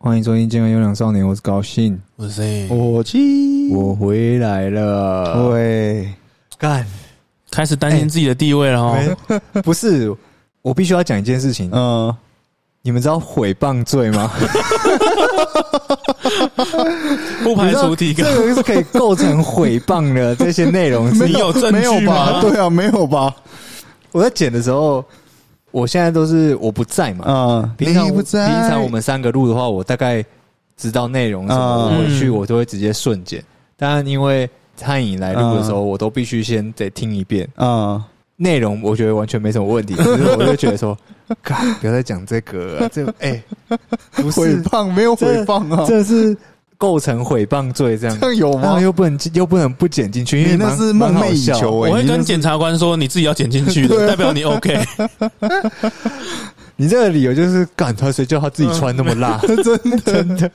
[0.00, 2.68] 欢迎收听《健康优良少年》，我是高兴，我是谁？
[2.70, 5.48] 我去，我回来了。
[5.50, 6.08] 喂，
[6.56, 6.86] 干，
[7.50, 8.96] 开始担心自己的地位了哦。
[9.64, 10.14] 不是，
[10.62, 11.68] 我必须要讲一件事情。
[11.72, 12.14] 嗯，
[12.80, 14.30] 你们知道毁谤罪吗？
[17.42, 21.12] 不排除提这个，是可以构成毁谤的这些内容。
[21.12, 22.34] 你有证没有据吧？
[22.34, 22.40] 吗？
[22.40, 23.34] 对啊，没有吧？
[24.12, 25.04] 我在剪的时候，
[25.70, 27.24] 我现在都是我不在嘛。
[27.26, 30.24] 嗯，平常你不在，平常我们三个录的话，我大概
[30.76, 33.42] 知道内容什么，嗯我回去我都会直接瞬间。
[33.76, 34.48] 当然，因为
[34.80, 38.02] 汉影来录的时候，我都必须先得听一遍嗯，
[38.36, 39.94] 内容，我觉得完全没什么问题。
[39.94, 40.96] 只是 我就觉得说，
[41.42, 43.42] 干不要再讲这个了，这个哎、
[44.12, 45.84] 不诽是， 谤没有诽谤啊？
[45.86, 46.36] 这是
[46.78, 48.80] 构成诽谤罪，这样这样有吗然后？
[48.80, 54.78] 又不能又不能不剪进去，因为那是梦寐以求欸我会跟检察官说，你自己要剪进去的， 代表你 OK。
[56.76, 59.38] 你这个理由就是赶他，谁叫他自己穿那么辣？
[59.62, 60.50] 真的真的。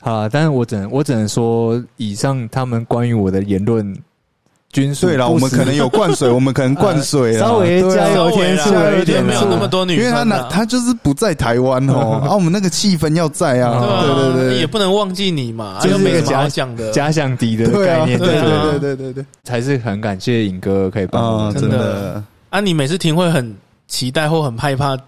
[0.00, 3.96] 好，但是我只能我只能说，以上他们关于我的言论，
[4.74, 16.90] 均属对了，我们可能有灌水， 我们可能灌水了，稍微加油添醋了一点没有那么多女因为他生啊，拿他就是不在台湾哦， 啊，我们那个气氛要在啊，对对啊对对，也不能忘记你嘛，这是一个假想的。
[16.90, 18.66] 假想敌的概念，对对啊。
[18.72, 19.12] 对对对？
[19.12, 21.54] 对，才是很感谢尹哥可以帮我啊，们。
[21.54, 23.54] 真真的，啊，你每次听会很
[23.86, 24.98] 期待或很害怕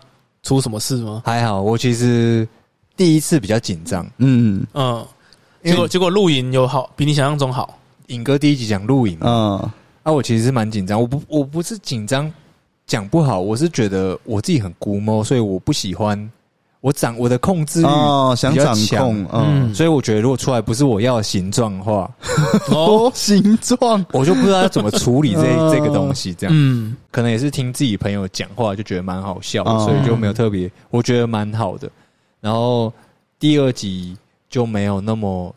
[0.44, 1.22] 出什么事吗？
[1.24, 2.46] 还好，我其实
[2.96, 4.64] 第一次比较紧张，嗯。
[4.74, 5.04] 嗯，
[5.64, 7.76] 结果结果露营有好，比你想象中好。
[8.08, 9.26] 尹哥第一集讲录影嘛，
[9.62, 9.70] 嗯。
[10.02, 12.32] 啊，我其实是蛮紧张，我不我不是紧张
[12.86, 16.30] 讲不好，我是觉得我自己很估摸，所以我不喜欢
[16.80, 19.04] 我掌我的控制欲哦，想掌比较强。
[19.04, 22.08] 控，嗯，所以我觉得如果出来不是我要的形状的话，
[22.70, 26.32] 哦， 哦，形状，我就不知道要怎么处理这哦这个东西。
[26.34, 26.54] 这样。
[26.56, 29.84] 嗯，可能也是听自己朋友讲话就觉得蛮好笑的，哦。
[29.84, 31.90] 所以就没有特别，我觉得蛮好的。
[32.40, 32.92] 然后
[33.40, 34.16] 第二集
[34.48, 35.52] 就没有那么，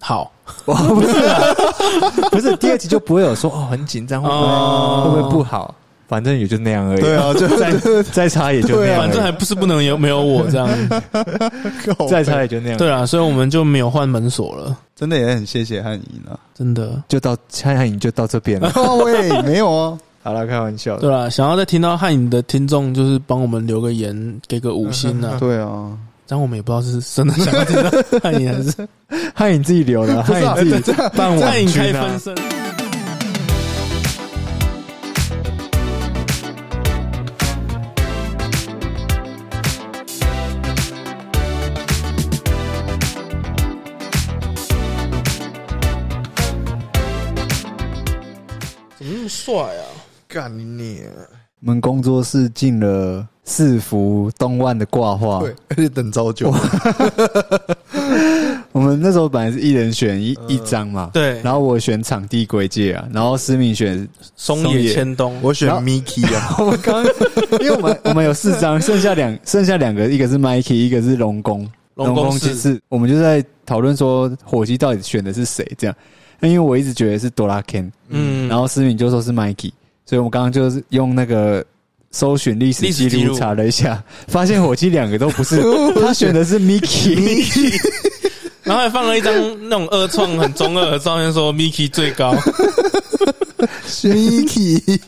[0.00, 0.30] 好，
[0.64, 1.40] 哦、 不是啊，
[2.30, 5.74] 不是第二集就不会有说哦很紧张，会不会、哦会不会不好？
[6.06, 7.02] 反正也就那样而已。
[7.02, 10.66] 对啊，就再再差也就那样，反正还不是不能有没有我这样。
[12.08, 12.78] 再差也就那样。
[12.78, 16.38] 对啊，所以我们就没有换门锁了，真的也很谢谢汉仪呢。
[16.54, 17.02] 真的。
[17.08, 18.72] 就到蔡汉颖就到这边了。
[18.76, 21.02] 哦喂，没有啊，好了，开玩笑的。
[21.02, 25.36] 对啦，想要再听到汉影的听众，就是帮我们留个言，给个五星啊。
[25.38, 25.90] 对啊，
[26.28, 27.90] 这样我们也不知道是真的想要听到
[28.22, 28.88] 汉影还是
[29.34, 32.20] 汉颖自己留的， 汉颖自己办网军啊分。
[32.20, 32.34] 身。
[48.98, 49.84] 怎么那么帅啊？
[50.26, 51.00] 干你！
[51.60, 55.40] 我们工作室进了四幅东万的挂画。
[55.40, 56.54] 对，而且等超久。
[58.70, 64.06] 我们那时候本来是一人选一、一张嘛，对，然后我选场地归界啊，然后思敏选。
[64.36, 67.04] 松松野野千冬，我选 Miki 啊， 我们刚，
[67.60, 71.68] 因为我们 我们有四张，剩下两剩下两个，一个是 Mikey，一个是龙宫。
[71.94, 75.96] 龙宫其实我们就在讨论说火鸡到底选的是谁这样。
[76.38, 79.72] 那因为我一直觉得是哆啦 Ken，嗯，然后思敏就说是 Mikey，
[80.06, 81.64] 所以我们刚刚就是用那个
[82.10, 85.62] 搜寻历史记录查了一下，发现火鸡两个都不是，
[86.00, 87.78] 他选的是 Mickey。
[88.64, 89.34] 然后还放了一张
[89.68, 92.34] 那种二创很中二的照片，说 Miki 最高
[94.02, 95.00] ，Miki，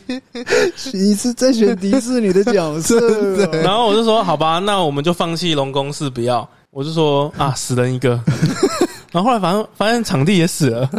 [0.93, 2.99] 你是在选迪士尼的角色。
[3.37, 3.61] 的。
[3.61, 8.19] 然后我就说好吧，那我们就放弃龙宫寺不要，我就说啊死人一个，
[9.11, 10.89] 然后后来反正发现场地也死了，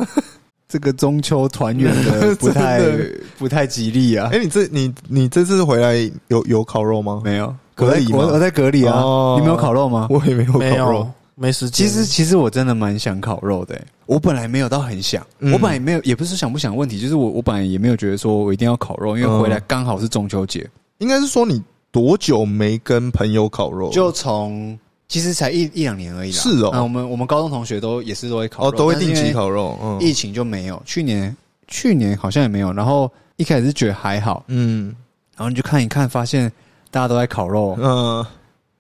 [0.73, 4.39] 这个中秋团圆的不太 的不太吉利啊哎，。
[4.39, 7.21] 你这你你这次回来有有烤肉吗？
[7.23, 8.97] 没有，隔离吗我在我我在隔离啊。
[8.97, 10.07] 哦你没有烤肉吗？
[10.09, 11.11] 我也没有没烤肉有。
[11.35, 11.87] 没时间。
[11.87, 20.67] 其实其实我真的蛮想烤肉的欸、我本来没有到很想，嗯我本来也没有，也不是想不想问题，就是我我本来也没有觉得说我一定要烤肉，因为回来刚好是中秋节，
[21.01, 23.91] 应该是说你多久没跟朋友烤肉？
[23.91, 24.79] 就从
[25.13, 26.39] 其实才一一两年而已啦。
[26.39, 26.71] 是哦。
[26.73, 29.79] 那我们我们高中同学都也是都会烤肉，哦，都会定期烤肉。
[29.83, 29.99] 嗯。
[30.01, 31.37] 疫情就没有，去年
[31.69, 34.95] 去年好像也没有，然后一开始是觉得还好，嗯。
[35.37, 36.51] 然后你就看一看，发现
[36.91, 38.25] 大家都在烤肉，嗯，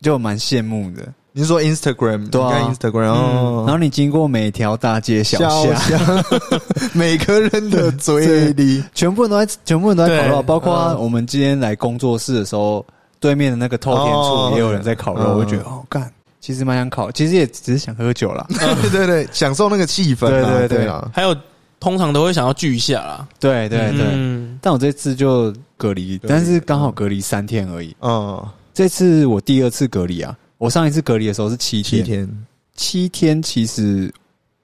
[0.01, 1.07] 就蛮羡慕的。
[1.35, 2.75] 你是说 Instagram 对啊。
[2.75, 3.65] Instagram，哦。
[3.67, 6.25] 然后你经过每条大街小巷，巷，
[6.95, 10.99] 每个人的嘴里，全部人都在，全部人都在烤肉，包括嗯。
[10.99, 12.85] 我们今天来工作室的时候，
[13.19, 14.49] 对面的那个透天哦。
[14.51, 15.39] 处也有人在烤肉，嗯。
[15.39, 16.13] 我就觉得哦，干，
[16.43, 18.45] 其实蛮想考，其实也只是想喝酒啦。
[18.51, 20.31] 对对对，享受那个气氛啊。
[20.31, 21.35] 对对对对啊，还有
[21.79, 23.27] 通常都会想要聚一下啦。
[23.39, 27.97] 对对对，嗯，但我这次就隔离，但是刚好隔离三天而已。
[28.01, 28.45] 嗯
[28.75, 34.13] 这次我第二次隔离啊，我上一次隔离的时候是七天，七天，七天其实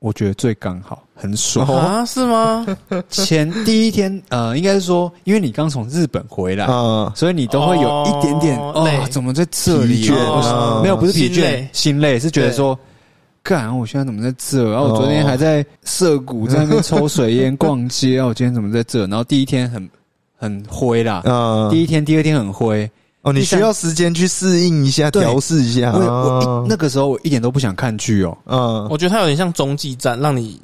[0.01, 1.67] 我觉得最刚好，很爽。
[1.67, 2.65] 啊，是吗？
[3.09, 10.09] 前第一天，呃，应该是说，因为你刚从日本回来，啊，所以你都会有一点点哦哦累怎么在这里？
[10.83, 12.79] 没有，不是疲倦心累，是觉得说，
[13.43, 14.71] 干，我现在怎么在这？
[14.71, 19.01] 然后我昨天还在涩谷在那边抽水烟、逛街，然后我今天怎么在这？
[19.09, 19.91] 然后第一天很
[20.37, 22.89] 很灰啦，啊，第一天、第二天很灰。
[23.29, 25.23] 哦，你需要时间去适应一下，对。
[25.23, 25.93] 调试一下。
[25.93, 28.89] 我我那个时候我一点都不想看剧哦，嗯。
[28.89, 30.61] 我觉得它有点像中继站，让你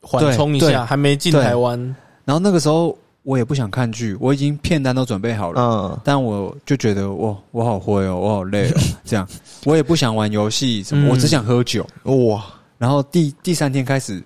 [0.00, 1.78] 缓冲一下，还没进台湾。
[2.24, 5.60] 然后那个时候我也不想看剧，我已经片单都准备好了。
[5.60, 6.00] 嗯。
[6.04, 9.26] 但我就觉得哇，我好灰哦，我好累哦， 这样。
[9.64, 11.10] 我也不想玩游戏什么，嗯。
[11.10, 11.86] 我只想喝酒。
[12.04, 12.44] 哇，
[12.78, 14.22] 然后第第三天开始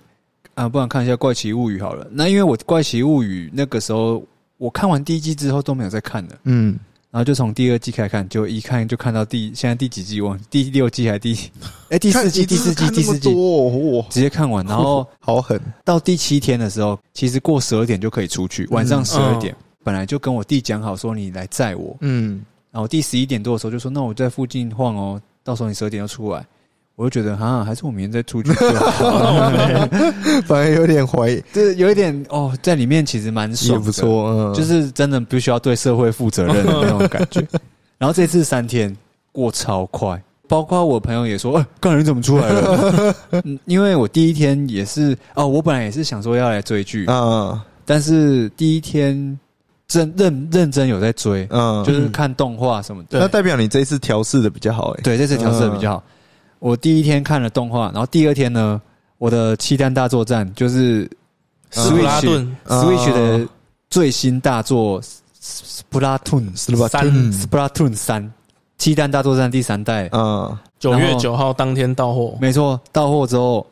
[0.54, 2.06] 啊，不然看一下《怪奇物语》好了。
[2.10, 4.22] 那因为我《怪奇物语》那个时候
[4.58, 6.78] 我看完第一季之后都没有再看了，嗯，
[7.10, 11.36] 然后就从第二季开始看，就一看就看到第现在第几季忘了第六季还第
[11.88, 13.34] 哎第四季第四季第四季
[14.08, 19.54] 直接看完，然后 好狠，到第七天的时候，其实过十二点就可以出去，晚上十二点。
[19.82, 26.46] 本来就跟我弟讲好说你来载我，嗯，然后第十一点多的时候就说那我在附近晃哦，到时候你十二点要出来。
[27.00, 29.50] 我就觉得啊，还是我明天再出去就好。
[30.44, 37.40] 反正有点怀疑，就是有一点哦，在里面其实蛮爽的，也不错，嗯，就是真的必须要对社会负责任的那种感觉。
[37.96, 38.94] 然后这次三天
[39.32, 43.14] 过超快，包括我朋友也说：“哎、刚才你怎么出来了？”
[43.44, 49.38] 嗯因为我第一天也是哦，我本来也是想说要来追剧，啊，但是第一天
[49.88, 53.20] 真认认真有在追，嗯，就是看动画什么的。
[53.20, 56.04] 那代表你这一次调试的比较好，哎，对，这次调试的比较好。
[56.60, 58.80] 我第一天看了动画，然后第二天呢，
[59.18, 61.10] 我的七蛋大作战就是
[61.70, 62.56] 斯普拉顿。
[62.66, 63.48] Switch 的
[63.88, 65.02] 最新大作
[65.42, 66.54] Splatoon？
[66.88, 68.32] 三嗯 Splatoon 三
[68.78, 73.66] 七蛋大作战第三代，嗯，九月九号当天到货，没错，到货之后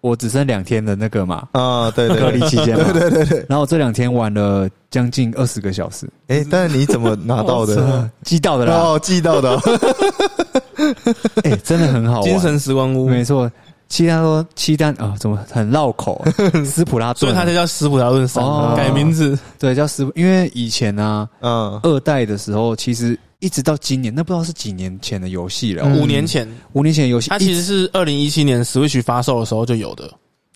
[0.00, 8.10] 我只剩两天的那个嘛啊，对对隔离，期间嘛，对对对对，然后这两天玩了将近二十个小时，哎，但是你怎么拿到的？
[8.24, 9.56] 寄到的啦，哦，寄到的，
[11.44, 13.50] 哎，真的很好玩，精神时光屋，没错。
[13.88, 16.32] 契丹说七单啊，怎么很绕口啊？
[16.64, 19.38] 斯普拉所以它才叫斯普拉顿三哦，改名字。
[19.58, 25.82] 对叫斯普，因为以前啊，嗯，二代的时候，其实一直到今年，那不知道是几年前的游戏了。
[25.84, 30.04] 嗯五年前，五年前游戏，它其实是二零一七年 Switch 发售的时候就有的，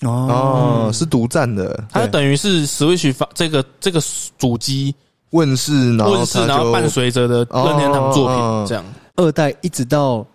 [0.01, 4.01] 哦哦，是独占的它对等于是 Switch 发这个这个
[4.39, 4.95] 主机
[5.33, 8.83] 问世，然后问世，然后伴随着的任天堂作哦品这样。
[9.17, 10.27] 二代一直到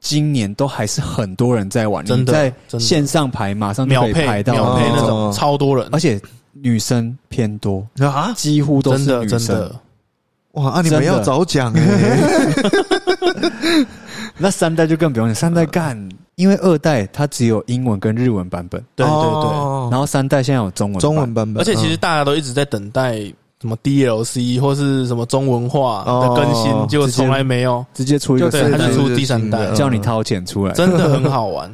[0.00, 6.20] 今年都还是很多人在玩，真的你在线上排马上就秒配可以排到秒配那哦种超多人，而且
[6.52, 9.38] 女生偏多，啊，几乎都真的是女生。
[9.38, 9.74] 真的。
[10.52, 11.82] 哇，啊，你们要早讲哎，
[14.38, 19.20] 那三代就更不用讲，三代干，因为二代它只有英文跟日文版本，对对对。
[19.20, 19.88] 哦。
[19.90, 21.00] 然后三代现在有中文版。
[21.00, 29.58] 中文版本，而且其实大家都一直在等待什么 DLC 或是什么中文化的更新哦，结果从来没有，直接出一个对，三代它就出第三代。
[29.66, 31.70] 嗯，叫你掏钱出来，真的很好玩。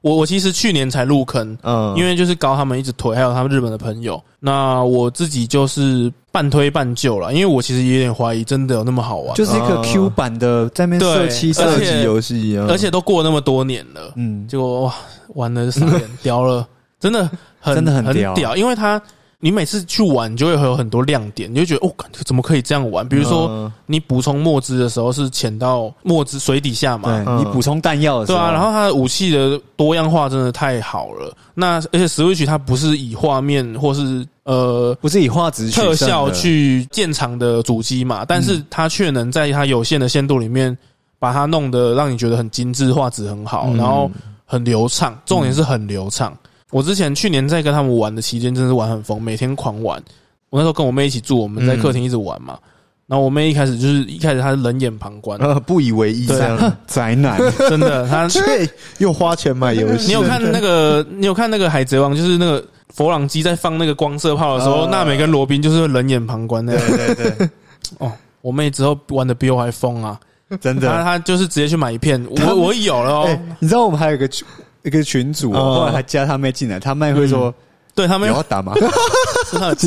[0.00, 4.22] 我我其实去年才入坑，嗯，因为就是高他们一直推，还有他们日本的朋友。
[4.38, 9.34] 那我自己就是半推半就了，因为我其实也有点怀疑，真的有那么好玩？
[9.34, 14.94] 就是一个哦 Q 版的在面射对射击，射击游戏啊，而且都过那么多年了，嗯，结果哇，
[15.34, 16.64] 玩的傻眼， 屌了，
[17.00, 17.28] 真的
[17.58, 19.02] 很真的很很屌因为它
[19.40, 23.08] 你每次去玩，你就会有很多亮点，你就觉得哦，感觉怎么可以这样玩？
[23.08, 31.32] 比如说嗯你补充墨汁的时候是潜到墨汁水底下嘛，嗯你补充弹药的时候，对啊，然后它的武器的多样化真的太好了。
[31.54, 40.76] 那而且 Switch 它不是以画面或是呃不是以画质特效去建厂的主机嘛，但是它却能在它有限的限度里面
[41.20, 44.10] 把它弄得让你觉得很精致，画质很好，嗯然后
[44.44, 46.36] 很流畅，重点是很流畅。
[46.70, 50.02] 我之前去年在跟他们玩的期间，真的是玩很疯，每天狂玩。
[50.50, 52.58] 我那时候跟我妹一起住，我们在客厅一直玩嘛。
[53.06, 57.38] 然后我妹一开始就是一开始她是冷眼旁观，呃不以为意这样， 宅男，
[57.70, 61.04] 真的，她 对，又花钱买游戏，你有看那个？
[61.10, 62.12] 你有看那个《海贼王》？
[62.16, 62.62] 就是那个
[62.94, 66.82] 佛朗基在放那个光射炮的时候，哦娜美跟罗宾就是冷眼旁观那样。
[66.86, 67.48] 对对对，
[67.96, 70.20] 哦，我妹之后玩的比我还疯啊！
[70.60, 70.88] 真她的。
[70.88, 74.46] 她她就是直接去买一片，我我有了哎哦。，你知道我们还有一个群
[74.88, 77.54] 一个群主后来还加他妹进来，他妹会说
[77.94, 78.72] 对他们有要打吗？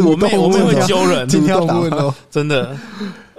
[0.06, 2.76] 我妹我妹会揪人，今天要打主动问哦，真的。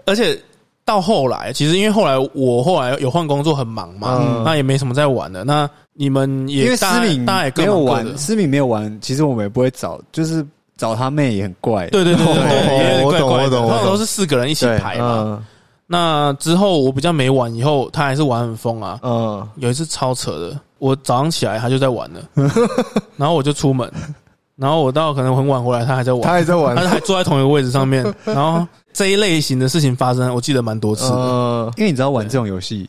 [0.04, 0.38] 而且
[0.84, 5.44] 到后来，其实因为后来我后来有换工作，很忙嘛，嗯那也没什么在玩的。
[5.44, 10.44] 那你们也因为思敏大家也各没有忙各的玩，思敏没有玩，其实我们也不会找，就是
[10.76, 11.86] 找他妹也很怪。
[11.88, 13.60] 对对对对对，哦也 有点我懂怪怪的。
[13.62, 15.44] 我懂我懂通常都是四个人一起排嘛。
[15.92, 18.98] 嗯那之后我比较没玩，以后他还是玩很疯啊。
[19.02, 22.20] 嗯，有一次超扯的，我早上起来他就在玩了，
[23.16, 23.90] 然后我就出门，
[24.56, 31.16] 然后我到可能很晚回来，他还在玩他玩，还在玩他，还坐在同一个位置上面， 然后这一类型的事情发生，我记得蛮多次的。
[31.16, 32.88] 嗯，因为你知道玩这种游戏，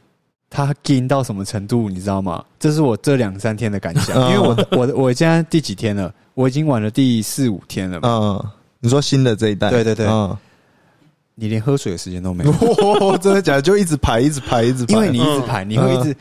[0.50, 2.44] 他劲到什么程度，你知道吗？
[2.60, 4.16] 这是我这两三天的感想。
[4.18, 6.14] 嗯因为我我我现在第几天了？
[6.36, 8.10] 我已经玩了第四五天了嘛。
[8.10, 8.46] 嗯，
[8.80, 10.36] 你说新的这一代，对对对嗯，
[11.36, 12.52] 你连喝水的时间都没有，
[13.08, 13.62] 哇， 真的假的？
[13.62, 16.16] 就一直排，一直排，一直排，因为你一直排，你会一嗯直。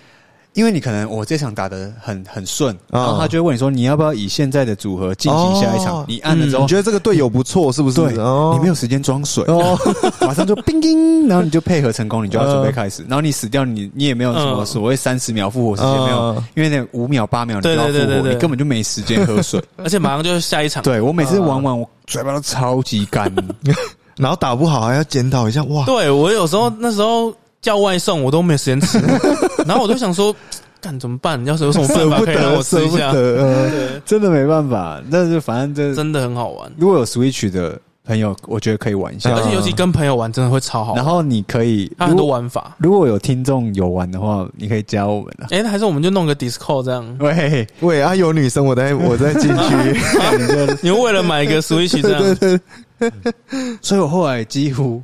[0.55, 5.97] 因为你可能我这场打的很很顺，嗯然后他就会问你说你要不要以现在的组合进行下一场？
[6.01, 7.97] 哦你按了之后你，觉得这个队友不错，是不是？
[8.03, 9.75] 对哦你没有时间装水，哦，
[10.21, 13.03] 马上就叮叮，然后你就配合成功，你就要准备开始。
[13.09, 19.59] 然后你死掉，你你也没有什么嗯所谓三十秒复活时间，没有，嗯因为那五秒八秒你就要复活，对对对对对你根本就没时间喝水。
[19.83, 20.83] 而且马上就是下一场。
[20.83, 23.33] 对我每次玩完，我嘴巴都超级干。
[24.17, 28.99] 然后打不好还要检讨一下，哇，对我有时候那时候叫外送，我都没有时间吃，
[29.67, 30.35] 然后我就想说，
[30.81, 31.45] 干怎么办？
[31.47, 33.13] 要是有什么办法可以让，我吃一下？
[34.05, 39.31] 真的没办法，但是反正这真的很好玩，如果有 Switch 的朋友，我觉得可以玩一下。
[39.31, 40.97] 嗯而且尤其跟朋友玩，真的会超好玩。
[40.97, 42.75] 然后你可以，它很多玩法。
[42.79, 45.47] 如果有听众有玩的话，你可以加我们啊。
[45.51, 47.17] 哎，还是我们就弄个 Discord 这样。
[47.21, 50.01] 喂，喂啊，有女生，我在我在进去，
[50.83, 52.61] 你就为了买一个 Switch 这样，
[53.83, 55.03] 所以我后来几乎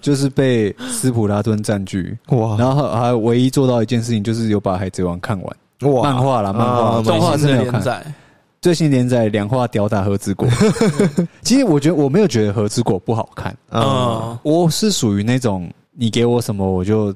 [0.00, 2.56] 就是被斯普拉顿占据，哇。
[2.56, 7.72] 然后还唯一做到一件事情，就是有把《海贼王》看完，哇，漫画啦，漫画，啊动画是没有看。
[7.72, 8.14] 连载，
[8.60, 10.48] 最新连载两话吊打和之国，
[11.42, 17.12] 其实我觉得我没有觉得和之国不好看，啊，嗯，我是属于那种你给我什么我就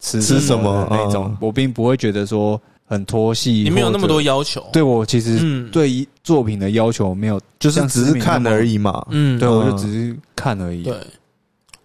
[0.00, 1.26] 吃吃什么的那种。
[1.26, 4.64] 嗯，我并不会觉得说很拖戏，你没有那么多要求。
[4.72, 5.68] 对我其实嗯。
[5.70, 10.82] 对于作品的要求没有，就是只是看而已嘛，嗯，对，我就嗯只是看而已。
[10.82, 10.96] 对，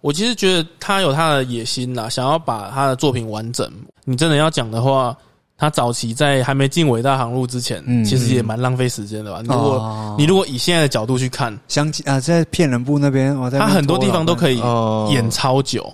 [0.00, 3.70] 我其实觉得他有他的野心啦，想要把他的作品完整。
[4.04, 5.16] 你真的要讲的话，
[5.56, 8.04] 他早期在还没进伟大航路之前，嗯。
[8.04, 9.40] 其实也蛮浪费时间的吧？
[9.42, 10.16] 你如果、哦。
[10.18, 15.08] 你如果以现在的角度去看，相机啊，在骗人部那边，我在他很多地方都可以哦。
[15.12, 15.92] 演超久，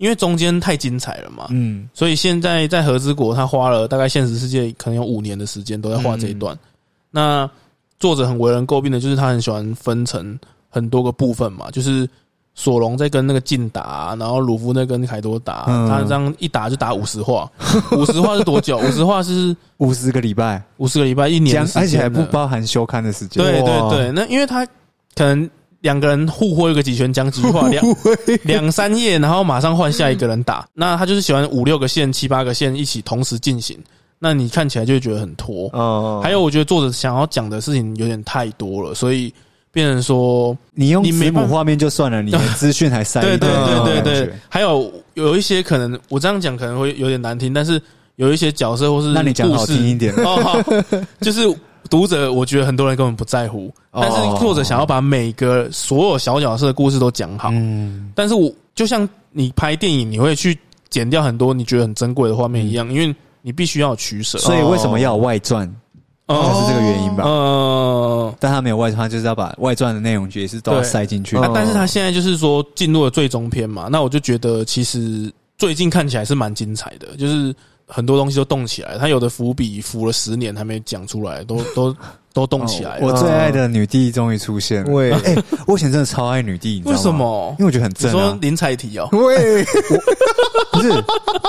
[0.00, 1.46] 因为中间太精彩了嘛。
[1.50, 6.58] 嗯所以现在在和之国，他花了大概现实世界可能有五年的时间都在画这一段。
[7.10, 7.48] 那
[7.98, 10.38] 作者很为人诟病的就是他很喜欢分成
[10.70, 12.08] 很多个部分嘛，就是
[12.54, 17.50] 索隆在跟那个劲打，然后鲁夫在跟凯多打，嗯他这样一打就打五十话，
[17.92, 18.78] 五十话是多久？
[18.78, 23.42] 五十话是五十个礼拜，五十个礼拜，一年而且还不包含休刊的时间。
[23.42, 24.64] 对哇对对，那因为他
[25.14, 25.48] 可能
[25.80, 27.84] 两个人互挥个几拳，讲几句话，两
[28.44, 30.66] 两三页，然后马上换下一个人打。
[30.74, 33.78] 那他就是喜欢五六个线、七八个线一起同时进行，
[34.18, 35.70] 那你看起来就会觉得很拖。
[35.72, 39.32] 哦，还有，我觉得作者想要讲的事情有点太多了，所以
[39.72, 47.80] 变成说，你用你没办法子母画面就算了，你 的资讯还塞一对对对对对，还有有一些可能我这样讲可能会有点难听，但是
[48.16, 50.12] 有一些角色或是那你讲好听一点。
[50.22, 50.62] 哦，好
[51.20, 51.40] 就是
[51.90, 57.50] 读者，我觉得很多人根本不在乎，哦但是作者想要把每个所有小角色的故事都讲好。
[57.52, 60.56] 嗯，但是我就像你拍电影，你会去
[60.88, 64.38] 剪掉很多你觉得很珍贵的画面一样，因为你必须要取舍。
[64.38, 65.68] 所以为什么要有外传？
[66.26, 67.24] 哦就是这个原因吧。
[67.26, 71.36] 嗯，但他没有外传，他就是要把外传的内容也是都要塞进去。
[71.52, 75.28] 但是他现在就是说进入了最终篇嘛，那我就觉得其实
[75.58, 77.52] 最近看起来是蛮精彩的，就是
[77.90, 81.94] 很多东西都动起来，他有的伏笔伏了十年还没讲出来，都 都
[82.32, 83.06] 都动起来了。
[83.06, 84.90] 我最爱的女帝终于出现了。
[84.92, 87.12] 喂哎，我以前真的超爱女帝，你知道为什？
[87.12, 87.64] 么因？
[87.64, 88.12] 为我觉得很正啊。
[88.12, 89.64] 说林采缇哦，喂，
[90.72, 90.90] 不是，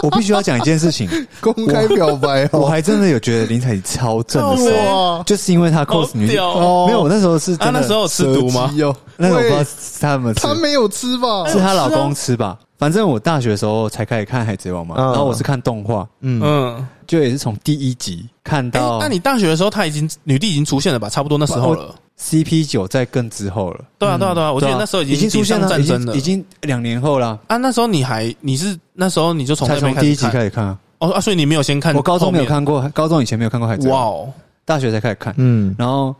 [0.01, 1.07] 我必须要讲一件事情，
[1.39, 6.38] 公开表白哦，我还真的有觉得林采缇超正的时候，就是因为她 cos 女帝。
[6.38, 7.57] 哦没有，我那时候是啊！
[7.65, 8.71] 真的那时候有吃毒吗
[9.17, 9.65] 那个我不知道喂
[10.00, 11.48] 他们吃他，没有吃吧？
[11.48, 12.57] 是她老公吃吧？
[12.82, 21.08] 反正我大学的时候才开始看《海贼王》嘛，嗯然后我是看动画，嗯，嗯，就也是从第一集看哎到，那你大学的时候，他已经女帝已经出现了吧？
[21.08, 21.94] 差不多那时候了。
[22.20, 23.86] CP 九在更之后了。
[24.00, 26.22] 对啊，对啊，对啊，我记得啊那时候已经出现了，已战争了经已。
[26.24, 30.80] 经两年后了，啊，那时候你还你是那时候你就从才那边从第一集看开始看啊。
[30.98, 32.46] 哦啊，所以你没有先看，我高中没有。
[32.46, 34.34] 看过，高中以前没有看过《海贼王》，哇哦，
[34.66, 35.36] 大学才开始看。
[35.38, 36.16] 嗯，然后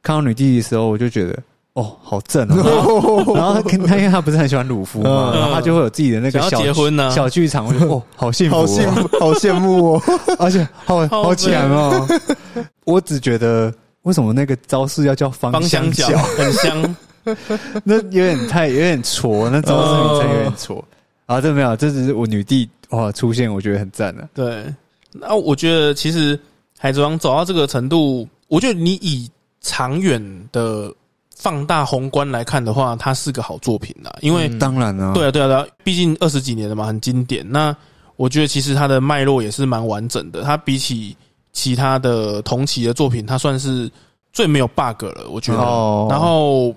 [0.00, 1.36] 看到女帝的时候，我就觉得
[1.74, 3.24] 哦，好正哦。
[3.34, 10.02] 然后他跟他因为他不是很喜欢鲁夫嘛，嗯然后他就会有自己的那个小结婚呢小剧场，我就哦，好幸福、哦，好羡慕，好羡慕哦。
[10.38, 12.06] 而且好好好强哦。
[12.84, 16.18] 我只觉得为什么那个招式要叫芳芳香角角？
[16.38, 16.96] 很香。
[17.82, 20.84] 那有点太有点挫，那招式名称有点挫。
[21.26, 24.28] 啊，这没有，这只是我女帝哇出现，我觉得很赞的。
[24.34, 24.64] 对，
[25.10, 26.38] 那我觉得其实
[26.78, 29.28] 海贼王走到这个程度，我觉得你以
[29.62, 30.92] 长远的
[31.36, 34.14] 放大宏观来看的话，它是个好作品啦。
[34.20, 37.44] 因为、嗯当然啊，对啊，对啊，对啊，毕竟二十几年了嘛，很经典。
[37.48, 37.74] 那
[38.16, 40.42] 我觉得其实它的脉络也是蛮完整的。
[40.42, 41.16] 它比起
[41.52, 43.90] 其他的同期的作品，它算是
[44.32, 45.58] 最没有 bug 了，我觉得。
[45.58, 46.74] 哦然后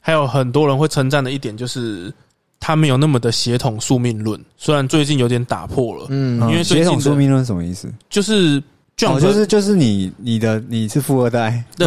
[0.00, 2.12] 还有很多人会称赞的一点就是，
[2.58, 7.92] 它没有那么的血统宿命论，虽然最近有点打破了，嗯嗯因为最近的血统宿命论什么意思？
[8.08, 8.62] 就是。
[8.98, 11.86] Jump 哦，就是就是你你的你是富二代，对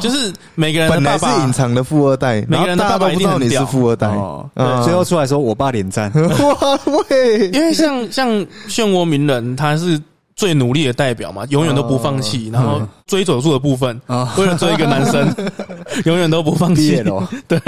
[0.00, 4.82] 就是每个人的本来是隐藏的富二代，每个人的然后大家爸爸一定都不知道你是富二代，哦，嗯。
[4.82, 8.28] 最后出来说我爸连战， 哇喂，因为像像
[8.68, 10.00] 漩涡鸣人，他是
[10.34, 15.32] 最努力的代表嘛，永远都不放弃，然后追佐助的部分，啊，为了追一个男生，
[16.04, 17.00] 永远都不放弃。
[17.46, 17.60] 对，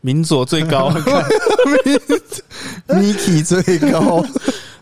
[0.00, 0.90] 民佐最高
[2.88, 4.24] ，Miki 最高，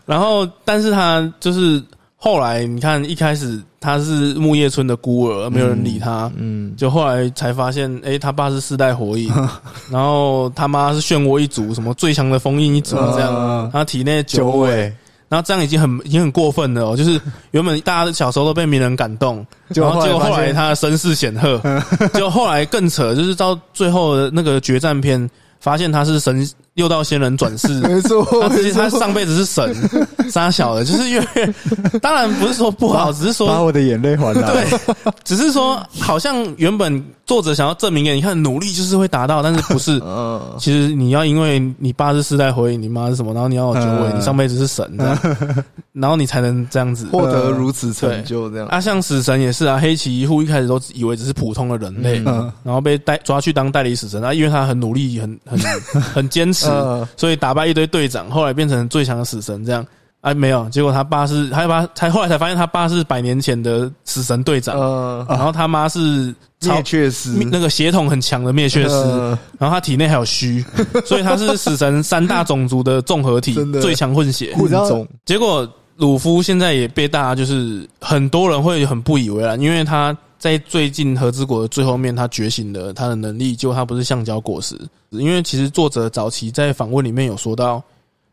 [0.07, 1.83] 然后但是他就是
[2.25, 6.31] 后来你看一开始他是木叶村的孤儿，没有人理他。
[6.37, 9.29] 嗯，就后来才发现，哎、他爸是四代火影，
[9.91, 14.83] 然后他妈是漩涡一族，什么最强的封印一族这样，嗯他体内九九尾，
[15.29, 21.61] 然后这样已经很已经很过分了哦，就是原本大家小时候都被鸣人感动， 然后结果后来他的身世显赫，
[22.14, 27.69] 就后来更扯，就是到最后的那个决战篇，发现他是神六道仙人转世。
[27.81, 29.75] 没错，他其实他上辈子是神，
[30.31, 31.55] 杀小的，就是因为
[32.00, 40.00] 当然不是说不好，只是说把我的眼泪还来，对，只是说好像原本作者想要证明给你看，努力就是会达到，但是不是？
[40.05, 45.19] 嗯，其实你要因为你爸是世代火影，你妈是什么，然后你要有九尾，嗯你上辈子是神，这样，
[45.93, 47.07] 然后你才能这样子。
[47.12, 55.59] 获得如此成就，这样，啊，像死神也是啊，黑崎一护一开始都以为只是普通的人类，嗯然后被带抓去当代理死神啊，因为他很努力，很很
[56.00, 59.87] 很坚持， 嗯所以打败一堆队长，后来变成最强的死神这样。
[60.23, 69.38] 啊，没有，结果他爸是，他爸才后来才发现他爸是百年前的死神队长，呃，然后他妈是灭却师，那个血统很强的灭血师，呃。
[69.59, 70.64] 然后他体内还有虚，
[71.05, 74.55] 所以他是死神三大种族的综合体最强混血。
[74.57, 84.79] 混种，结果鲁夫现在也被大家就是很多人会很不以为然，因为他在最近和之国的最后面，他觉醒了他的能力，结果他不是橡胶果实。
[85.11, 87.83] 因为其实作者早期在访问里面有说到，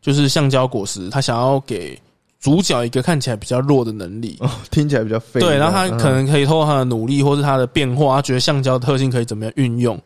[0.00, 1.98] 就是橡胶果实，他想要给
[2.40, 4.36] 主角一个看起来比较弱的能力。
[4.40, 10.00] 哦，听起来比较废，对，然后他嗯可能可以透过他的努力，或是他的变化，他觉得橡胶的特性可以怎么样运用，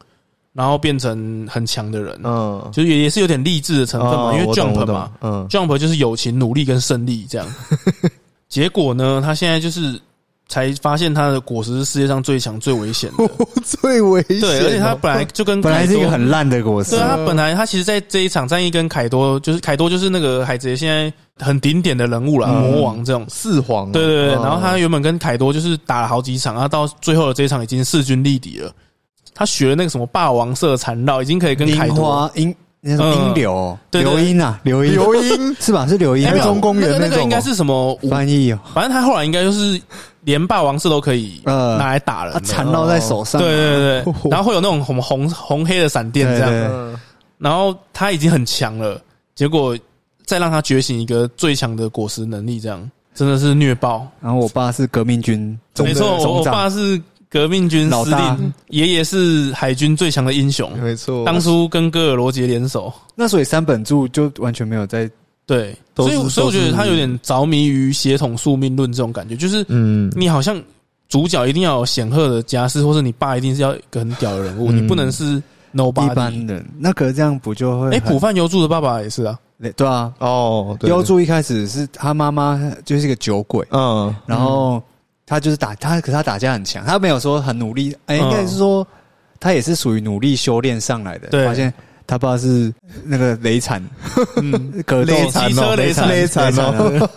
[0.52, 2.18] 然后变成很强的人。
[2.24, 7.46] 嗯，就是也也是有点励志的成分嘛，因为 Jump 嘛，嗯，Jump 就是友情、努力跟胜利这样。
[8.48, 10.00] 结果呢，他现在就是
[10.48, 13.28] 才发现他的果实是世界上最强、最危险的。
[13.64, 21.12] 最危险哦，对，而且他本来 就跟本来是一个很烂的果实对，啊，他本来他其实在这一场战役跟凯多，就是凯多就是那个海贼现在
[21.44, 23.24] 很顶点的人物啦，嗯魔王这种。
[23.28, 28.70] 四皇，对对对，嗯然后他原本跟凯多就是打了好几场，他到最后的这一场已经势均力敌了。
[29.34, 32.54] 他学了那个什么霸王色缠绕，已经可以跟凯多花樱
[32.86, 34.10] 那种嗯樱柳对对。
[34.14, 34.92] 流音啊，流音。
[34.92, 35.56] 流音？
[35.60, 35.86] 是吧？
[35.86, 36.28] 是流音。
[36.42, 39.80] 中公园那个应该是什么武翻译哦，反正他后来应该就是
[40.22, 42.46] 连霸王色都可以呃拿来打人它的。
[42.46, 46.98] 缠绕在手上，对对对 然后会有那种红红红黑的闪电这样，
[47.38, 49.00] 然后他已经很强了，
[49.34, 49.76] 结果
[50.26, 54.06] 再让他觉醒一个最强的果实能力，这样真的是虐爆。
[54.20, 57.00] 然后我爸是革命军，没错，我爸是
[57.34, 62.92] 革命军司令，爷爷是海军最强的英雄，没错，当初跟戈尔罗杰联手。
[63.16, 65.10] 那所以三本柱就完全没有在
[65.44, 70.62] 对，所以所以我觉得他有点着迷于血统宿命论这种感觉，就是嗯，你好像
[71.08, 75.42] 主角一定要有显赫的家世，或者你爸一定是要一个很屌的人物，嗯你不能是
[75.74, 76.14] nobody 一。
[76.14, 76.64] 般人。
[76.78, 79.36] 那可是这样不就会哎，很浦饭由助的爸爸也是啊，
[79.76, 80.12] 对啊？
[80.20, 84.80] 哦，对优，助一开始是他妈妈就是一个酒鬼，嗯，然后
[85.26, 88.86] 他就是打他，可是他打架很强，他没有说很努力，哎，应该是说
[89.40, 91.28] 他也是属于努力修炼上来的。
[91.28, 91.46] 对。
[91.46, 91.72] 发现
[92.06, 93.82] 他爸是那个雷惨，
[94.36, 94.52] 嗯，
[94.86, 96.52] 格斗雷惨机车哦，雷惨雷惨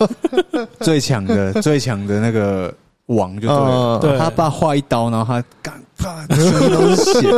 [0.82, 2.74] 最强的最强的那个
[3.08, 3.98] 王就对了。
[3.98, 4.00] 嗯。
[4.00, 4.18] 对。
[4.18, 7.32] 他爸划一刀，然后他干啪，全身都是血，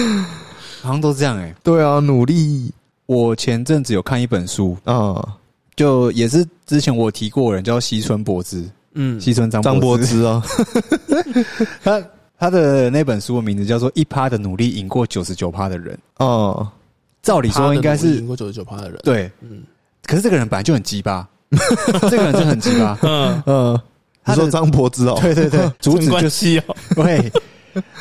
[0.82, 2.72] 好像都这样哎、对啊，努力。
[3.06, 5.26] 我前阵子有看一本书，啊，
[5.74, 8.62] 就也是之前我提过人叫西村博之，
[8.94, 10.42] 嗯，西村张张柏芝哦，
[11.82, 12.02] 他
[12.38, 15.98] 他的那本书的名字叫做《一趴的努力赢过九十九趴的人》。
[16.24, 16.66] 哦，
[17.22, 19.62] 照理说应该是赢过九十九趴的人，对，嗯。
[20.04, 21.28] 可是这个人本来就很鸡巴，
[22.08, 22.98] 这个人就很鸡巴。
[23.04, 23.80] 嗯，嗯，
[24.24, 27.30] 他的说张柏芝哦，对对对， 主旨就是希哦，对，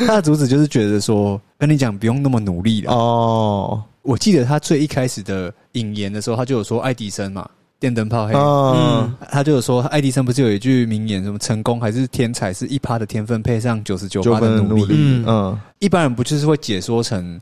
[0.05, 2.93] 他的主旨就是觉得说，跟你讲不用那么努力了。
[2.93, 8.33] 哦，我记得他最一开始的引言的时候，他就有说爱迪生嘛，电灯泡黑。
[8.33, 14.95] 嗯他就有说，爱迪生不是有一句名言，什么成功还是天才是一趴的天分配上九十九九趴的努力。
[14.97, 15.25] 嗯。
[15.27, 15.59] 嗯。
[15.79, 17.39] 一般人不就是会解说成，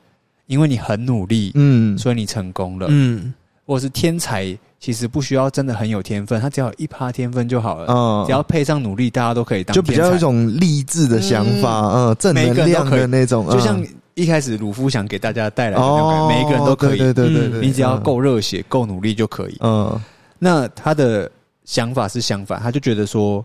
[0.48, 1.98] 因为你很努力，嗯。
[1.98, 3.34] 所以你成功了，嗯，
[3.66, 8.26] 或者是天才其实不需要真的很有天分，他只要有一趴天分就好了，嗯。
[8.26, 19.58] 只要配上努力，大家都可以当就比较有一种励志的想法，嗯，正每能量的那种，就像嗯一开始鲁夫想给大家带来的那种每一个人都可以，对对对对对，你只要够热血、够努力就可以。
[19.60, 20.02] 嗯，
[20.40, 21.32] 那他的
[21.64, 23.44] 想法是相反，他就觉得说，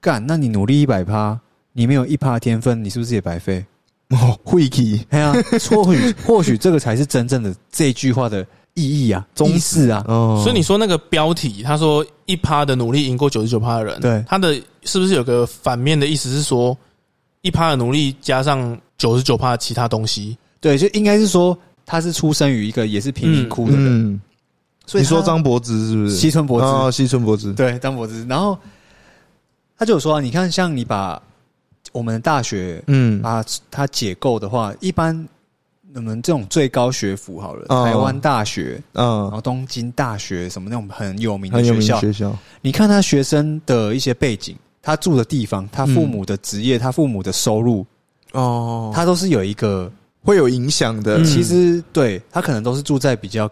[0.00, 1.38] 干，那你努力一百趴，
[1.72, 3.64] 你没有一趴天分，你是不是也白费？
[4.10, 5.34] 嗯，哦，会气，哎呀，
[5.70, 10.02] 或许 或许这个才是真正的这句话的意义啊，中式啊。
[10.08, 16.74] 哦，所以你说那个标题，他说一趴的努力赢过九十九趴的人，对他的是不是有个反面的意思是说，
[17.42, 20.38] 一趴的努力加上九十九趴的其他东西？
[20.60, 24.20] 对，就应该是说他是出生于一个也是贫民窟的人，嗯，
[24.88, 26.16] 所以你说张柏芝是不是？
[26.16, 28.58] 西村博子，哦，西村博子，对，张柏芝，然后
[29.76, 31.22] 他就有说啊，你看，像你把
[31.92, 33.20] 我们的大学嗯。
[33.20, 35.28] 把它解构的话，一般
[35.94, 37.84] 我们这种最高学府好了，哦。
[37.84, 39.04] 台湾大学，嗯。
[39.04, 47.84] 然嗯，后东京大学什么那种很有名的学校，学校，你看他学生的一些背景，他住的地方，他父母的职业，他父母的收入，
[48.32, 51.18] 哦，他都是有一个，会有影响的。
[51.18, 53.50] 嗯，其实对他可能都是住在比较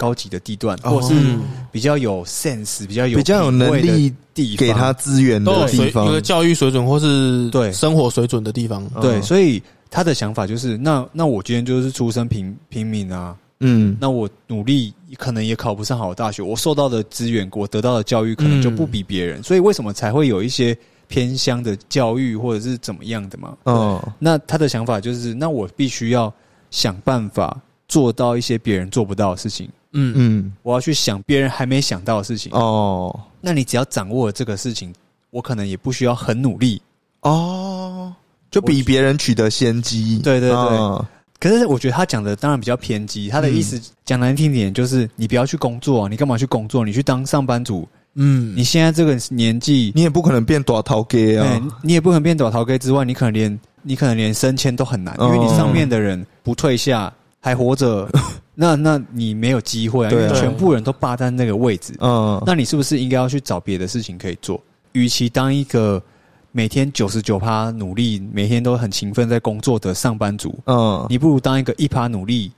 [0.00, 0.92] 高级的地段，哦。
[0.92, 4.66] 或是嗯，比较有 sense、比较有比较有能力地方。
[4.66, 6.06] 给他资源都有水的地方。
[6.06, 7.70] 有，个教育水准或是对。
[7.70, 8.82] 生活水准的地方。
[8.94, 20.74] 嗯对，所以他的想法就是，那那我今天就是出身平平民啊，嗯，那我努力可能也考不上好大学，我受到的资源，我得到的教育可能就不比别人，所以为什么才会有一些
[21.08, 23.56] 偏乡的教育或者是怎么样的嘛？
[23.64, 26.32] 哦，那他的想法就是，那我必须要
[26.70, 30.12] 想办法做到一些别人做不到的事情，嗯。
[30.16, 32.52] 嗯，我要去想别人还没想到的事情。
[32.52, 34.92] 哦，那你只要掌握了这个事情，
[35.30, 36.80] 我可能也不需要很努力。
[37.22, 38.12] 哦，
[38.50, 40.58] 就比别人取得先机，对对对。
[40.58, 41.04] 嗯。
[41.38, 46.84] 可是我觉得他讲的当然比较偏激，他的意思讲难听点就是，你不要去工作、啊，你干嘛去工作？
[46.84, 47.88] 你去当上班族。
[48.14, 58.10] 嗯，你现在这个年纪，你也不可能变短头给哎、啊，你也不可能变短逃 K 之外，你可能连你可能连升迁都很难，因哦为你上面的人不退下还活着，
[58.60, 64.60] 那那你没有机会啊，因为全部人都霸占那个位置，嗯，那你是不是应该要去找别的事情可以做？
[64.92, 66.02] 与其当一个
[66.52, 72.52] 每天九十九趴努力，每天都很勤奋在工作的上班族，嗯，你不如当一个一趴努力，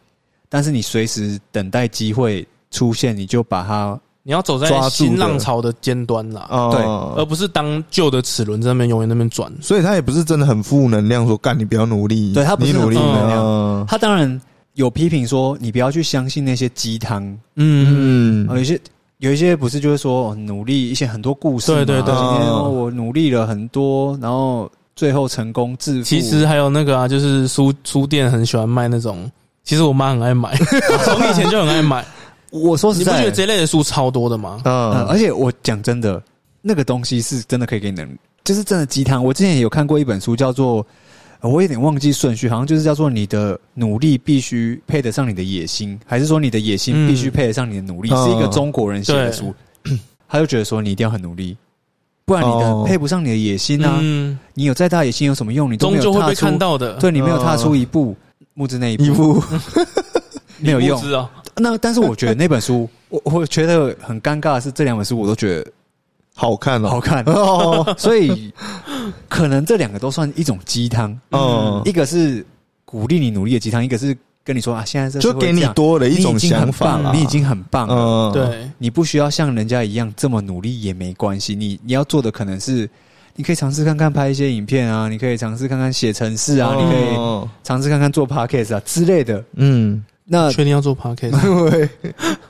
[0.48, 6.80] 但是你随时等待机会出现，你就把它你要走在新浪潮的尖端啦，对
[7.16, 9.52] 而不是当旧的齿轮在那边永远那边转。
[9.60, 13.44] 所以他也不是真的很负能量，说干你不要努力，对他不是负能量。
[13.44, 13.84] 嗯。
[13.86, 14.40] 他当然
[14.74, 18.80] 有批评说，你不要去相信那些鸡汤，嗯，有些
[19.18, 26.04] 有一些不是就是说、哦努力一些很多故事嘛，对对对今天我努力了很多，然后最后成功致富。
[26.04, 29.30] 其实还有那个啊，就是书书店很喜欢卖那种，
[29.62, 30.56] 其实我妈很爱买，
[31.04, 32.04] 从以前就很爱买。
[32.50, 34.60] 我说实在你不觉得，这类的书超多的吗？
[34.64, 36.22] 嗯，嗯而且我讲真的，
[36.60, 39.22] 那个东西是真的可以给你能，就是真的鸡汤。
[39.24, 40.84] 我之前也有看过一本书，叫做。
[41.42, 48.08] 呃我有点忘记顺序，好像就是叫做你的努力必须配得上你的野心，还是说你的野心嗯必须配得上你的努力？
[48.12, 49.52] 嗯是一个中国人写的书，
[50.28, 51.56] 他就觉得说你一定要很努力，
[52.24, 53.98] 不然你的哦配不上你的野心啊！
[54.00, 55.70] 嗯，你有再大野心有什么用？
[55.70, 56.94] 你终究会被看到的。
[56.94, 58.16] 对你没有踏出嗯一步，
[58.54, 59.42] 木之那一步
[60.58, 61.00] 没有用
[61.56, 65.70] 那但是我觉得那本书，我我觉得很尴尬的是，这两本书我都觉得
[66.42, 68.52] 好看哦，好看，哦， 所以
[69.28, 72.44] 可能这两个都算一种鸡汤，嗯，一个是
[72.84, 77.94] 鼓励你努力的鸡汤，一个是跟你说啊，现在这就给你多了一种你已经很想法你已经很棒了。
[77.94, 82.90] 嗯，对，你不需要像人家一样这么努力也没关系，你你要做的可能是，
[83.36, 89.44] 你可以尝试看看拍一些影片啊，你可以尝试看看写程式啊，你可以哦尝试看看做 podcast 啊之类的。
[89.54, 91.70] 嗯，那确定要做 podcast？
[91.70, 91.86] 对，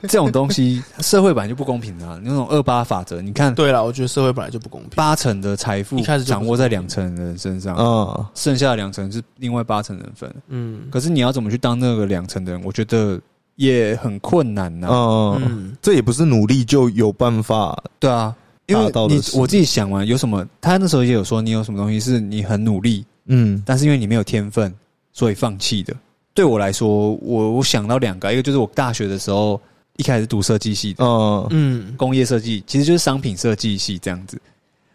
[0.03, 4.91] 这种东西，社会本来就不公平的、啊，那种二八法则，你看对了，我觉得社会本来就不公平。
[4.95, 10.33] 八成的财富一开始掌握在两成人身上，嗯，剩下的两成是另外八成人分。
[10.47, 10.83] 嗯。
[10.89, 13.19] 可是你要怎么去当那个两成的人，我觉得
[13.57, 18.33] 也很困难呐、嗯，嗯，这也不是努力就有办法，对啊，
[18.67, 23.61] 因为你我自己想完有什么，他那时候也有说你有什么东西是你很努力，嗯。
[23.65, 24.73] 但是因为你没有天分，
[25.11, 25.93] 所以放弃的。
[26.33, 29.59] 对我来说，我我想到两个，一个就是我大学的时候
[29.97, 31.47] 一开始读设计系的，嗯。
[31.51, 34.39] 嗯，工业设计其实就是商品设计系这样子。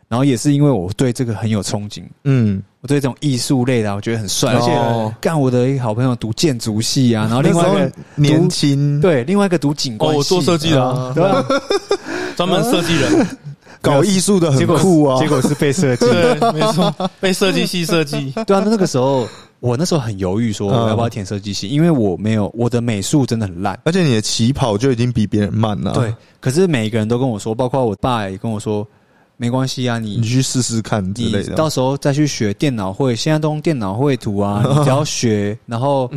[0.08, 11.44] 然后也是因为我对这个很有憧憬，嗯，我对这种艺术类的啊我觉得很帅，而且哦干我的一个好朋友读建筑系啊，然后另外一个年轻，对另外一个读景观哦，我做设计的啊，对啊，
[12.36, 13.26] 专门设计人，
[13.82, 19.28] 搞艺术的很结果酷啊，结果是被设计， 对，没错，被设计系设计，对啊，那个时候
[19.60, 23.78] 我那时候很犹豫，说嗯我要不要填设计系，因为我没有我的美术真的很烂。
[23.84, 28.86] 而且你的起跑就已经比别人慢了，对，，可是每一个人都跟我说，包括我爸也跟我说，
[29.36, 31.54] 没关系啊，你你去试试看之你类的。
[31.54, 36.10] 到时候再去学电脑绘，现在都用电脑绘图啊， 你只要学，然后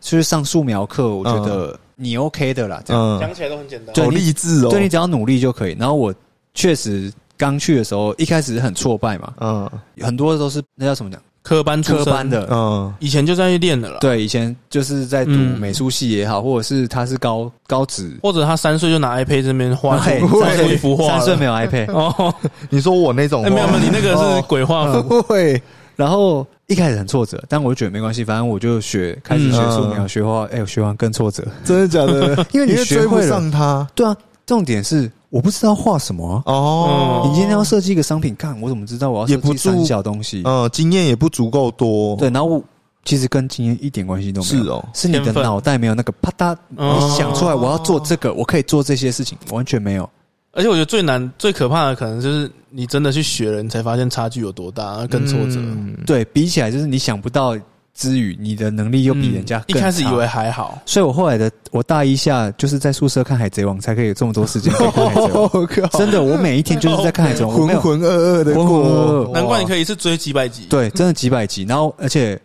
[0.00, 2.82] 去上素描课，我觉得你 OK 的啦。
[2.84, 4.70] 这样，嗯，起来都很简单对好励志哦。
[4.70, 5.76] 对你只要努力就可以。
[5.78, 6.12] 然后我
[6.54, 12.04] 确实刚去的时候，一开始很挫败嘛，嗯很多都是那叫什么讲科班出身。
[12.04, 12.92] 科班，的，嗯。
[12.98, 15.58] 以前就在去练的了，，对，以前就是在读嗯。
[15.58, 20.10] 美术系也好，或者是他是高高职，或者他三岁就拿 iPad 这边画画
[20.56, 22.34] 出一幅画了，三岁没有 iPad，哦，
[22.70, 24.44] 你说我那种哎，没有没有，你那个是哦。
[24.46, 25.60] 鬼画符， 会。
[25.96, 31.46] 然后一开始很挫折，但我就觉得没关系，反正我就学开始学素描，嗯学画，哎，我学完更挫折。
[31.62, 32.34] 真的假的？
[32.52, 33.28] 因为你学会了。
[33.28, 33.86] 上他。
[33.94, 36.52] 对啊，重点是我不知道画什么啊。
[36.52, 37.22] 哦。
[37.24, 40.42] 你今天要设计一个商品，看我怎么知道我要设计三小东西？
[40.44, 42.16] 嗯，经验也不足够多。
[42.16, 42.62] 对，然后我
[43.04, 50.08] 其实跟经验一点关系都没有，是哦是你的脑袋没有那个啪嗒，哦你想出来我要做这个，我可以做这些事情，完全没有。
[50.52, 55.60] 而且我觉得最难、最可怕的可能就是你真的去学了，你才发现差距有多大，跟挫折。
[55.60, 57.56] 嗯对比起来，就是你想不到
[57.94, 65.32] 之余，你的能力又比人家嗯一开始以为还好，所以我后来的我大一下就是在宿舍看《海贼王》，才可以有这么多时间可以看《海贼王》。
[65.58, 71.64] 我靠，真的，我每一天就是在看《海贼王》，浑浑噩噩的浑浑噩过，噩难怪你可以一次追几百集。，对，真的几百集。
[71.64, 72.40] 然后，而且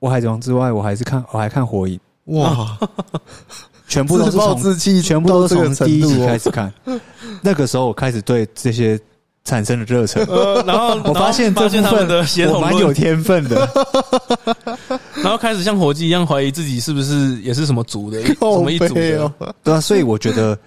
[0.00, 1.98] 我《海贼王》之外，我还是看我还看《火影》，
[2.38, 2.76] 哇，
[3.88, 6.26] 全部都是暴从自弃，全部都是从第一集。
[6.26, 6.72] 开始看。
[7.42, 8.98] 那个时候，我开始对这些
[9.44, 10.22] 产生了热忱。
[10.26, 13.68] 呃，然后我发现这部发现他们分的我蛮有，天分的。
[15.22, 19.22] 然后开始像火鸡一样怀疑自己是不是也是什么族的， 什么一族的。
[19.24, 20.58] 哦 对啊，所以我觉得，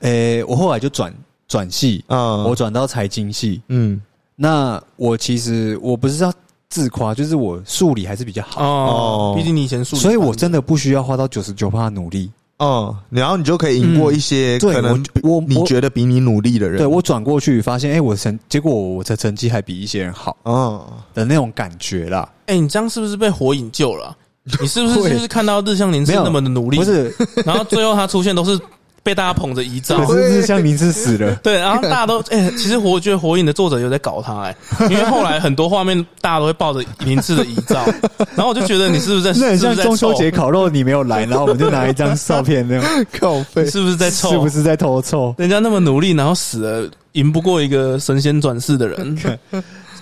[0.00, 1.12] 诶、我后来就转
[1.48, 3.60] 转系，啊，我转到财经系。
[3.68, 4.00] 嗯
[4.38, 6.30] 那我其实我不是要
[6.68, 12.30] 自夸，就是我数理还是比较好，哦哦，毕竟你以前数理，所以我真的不需要花到九十九的努力。
[12.58, 16.78] 哦，然后你就可以赢过一些对可能我我你觉得比你努力的人。
[16.78, 20.80] 对我转过去发现，哎、我成结果我的成绩还比一些人好嗯，
[21.12, 22.28] 的那种感觉啦。
[22.46, 24.16] 哎，你这样是不是被火影救了啊？
[24.60, 27.12] 你是不是 就是看到日向林是那么的努力不，是，
[27.44, 28.58] 然后最后他出现都是
[29.06, 30.14] 被大家捧着遗照可？
[30.14, 31.32] 是日向明是死了。
[31.40, 34.56] 对，然后大家都 哎、其实我觉得《火影》的作者有在搞他哎、
[34.90, 37.86] 因为后来很多画面大家都会抱着林次的遗照，
[38.34, 44.30] 然后我就觉得你是不是在那很像是不是在中秋凑节烤肉，你没有来，然后我们就拿一张照片，那样靠背你是不是在凑？
[44.30, 45.32] 是不是在偷臭？
[45.38, 49.16] 人家那么努力，然后死了，赢不过一个神仙转世的人，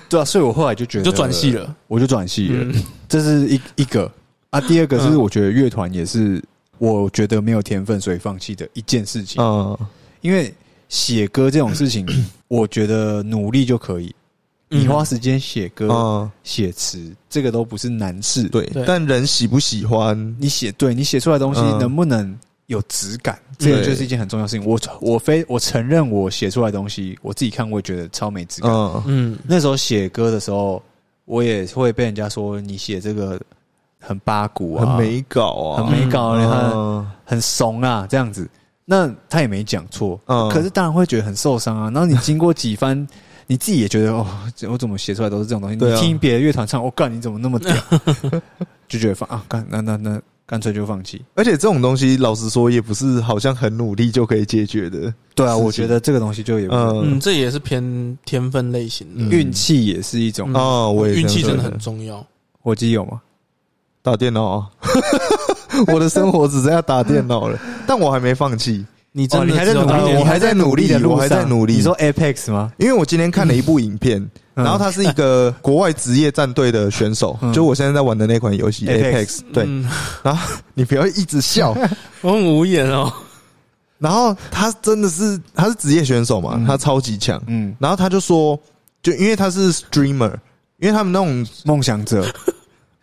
[0.09, 1.75] 对啊，所以我后来就觉得就转系，了。
[1.89, 2.57] 我就转系了。
[2.59, 4.11] 嗯，这是一一个
[4.51, 6.43] 啊，第二个是嗯我觉得乐团也是
[6.85, 9.43] 我觉得没有天分，所以放弃的一件事情。
[9.43, 9.77] 嗯
[10.21, 10.53] 因为
[10.89, 12.07] 写歌这种事情，
[12.49, 14.15] 我觉得努力就可以。
[14.69, 18.45] 你花时间写歌、嗯，写词，这个都不是难事。
[18.49, 20.35] 对对，但人喜不喜欢？
[20.39, 24.67] 你写对你写出来的东西嗯能不能有质感，这个就是一件很重要的事情。
[24.67, 28.71] 我我非我承认我写出来的东西，我自己看我也觉得超没质感。
[28.73, 30.83] 嗯嗯，那时候写歌的时候，
[31.27, 33.39] 我也会被人家说你写这个
[34.07, 38.49] 很八股啊，很没搞啊，很没搞，你看嗯很怂啊，这样子。
[38.87, 41.91] 那他也没讲错，嗯可是当然会觉得很受伤啊。
[41.91, 42.95] 然后你经过几番，
[43.47, 44.27] 你自己也觉得哦，
[44.69, 45.77] 我怎么写出来都是这种东西？
[45.83, 47.75] 啊你听别的乐团唱，我、干你怎么那么屌？
[48.87, 51.25] 就觉得放啊，干那那那干脆就放弃。
[51.35, 55.13] 而且这种东西，老实说，也不是好像很努力就可以解决的。
[55.35, 60.53] 对啊，我觉得这个东西就也不嗯嗯，这也是偏天分类型的，嗯运气也是一种。
[60.53, 62.23] 嗯哦，我也运气真的很重要。
[62.61, 63.21] 火鸡有吗？
[64.05, 64.45] 打电脑。
[64.59, 64.71] 啊，
[65.89, 71.77] 我的生活只剩下打电脑了， 但我还没放弃，你真的哦你还在努力，我还在努力的路上，我还在努力。
[71.77, 72.71] 你说 Apex 吗？
[72.77, 74.21] 因为我今天看了一部影片，
[74.57, 74.63] 嗯。
[74.65, 77.51] 然后他是一个 国外职业战队的选手，嗯。
[77.53, 79.89] 就我现在在玩的那款游戏 Apex 对，嗯。
[80.75, 81.75] 你不要一直笑。
[82.21, 83.11] 我很无言哦。
[83.99, 86.67] 然后他真的是他是职业选手嘛，嗯。
[86.67, 87.43] 他超级强。
[87.47, 88.59] 嗯，然后他就说，
[89.03, 90.33] 就因为他是 streamer，
[90.79, 92.27] 因为他们那种梦想者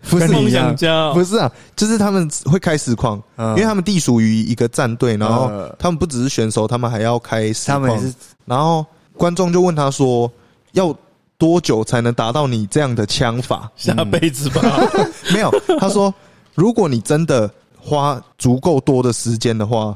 [0.09, 3.49] 不是梦想家哦，不是啊，就是他们会开实况，嗯。
[3.49, 7.79] 因为他们隶属于一个战队，然后呃他们不只是选手，他们还要开实况。
[7.81, 8.13] 他们也是
[8.45, 8.85] 然后
[9.15, 10.31] 观众就问他说，
[10.71, 10.95] 要
[11.37, 13.71] 多久才能达到你这样的枪法？
[13.75, 14.61] 下辈子吧。
[15.33, 16.13] 没有，他说，
[16.55, 19.95] 如果你真的花足够多的时间的话，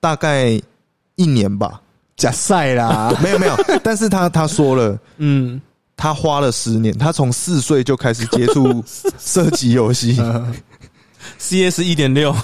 [0.00, 0.60] 大概
[1.16, 1.80] 一年吧，
[2.16, 5.60] 假赛啦， 没有没有，但是他他说了，嗯，
[5.96, 8.82] 他花了十年，他从四岁就开始接触
[9.20, 10.20] 射击游戏
[11.38, 12.34] ，CS 一点六，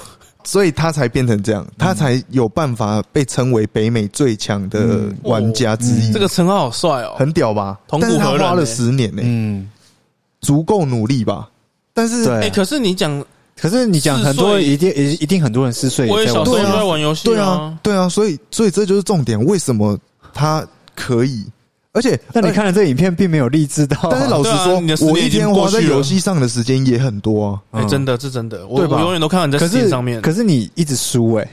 [0.44, 6.12] 所以他才变成这样，他才有办法被称为北美最强的玩家之一。
[6.12, 7.14] 这个称号好帅哦。
[7.18, 7.78] 很屌吧？
[7.88, 9.68] 同但是他花了十年呢、嗯，
[10.40, 11.48] 足够努力吧？
[11.92, 13.24] 但是对哎，可是你讲，
[13.56, 19.98] 可是你讲很多人一定一一定很多人四岁我也小时候就在玩游戏对啊，对啊，所以所以这就是重点，为什么
[20.32, 21.44] 他可以？
[21.98, 27.60] 而且，那你看了这影片，并没有励志到啊，但是老实说啊你的，十年我一天花在游戏上的时间也很多啊。
[27.72, 30.22] 哎，嗯真的，是真的，我对吧我永远都看到你在可 Steam 是上面。
[30.22, 31.48] 可是你一直输哎，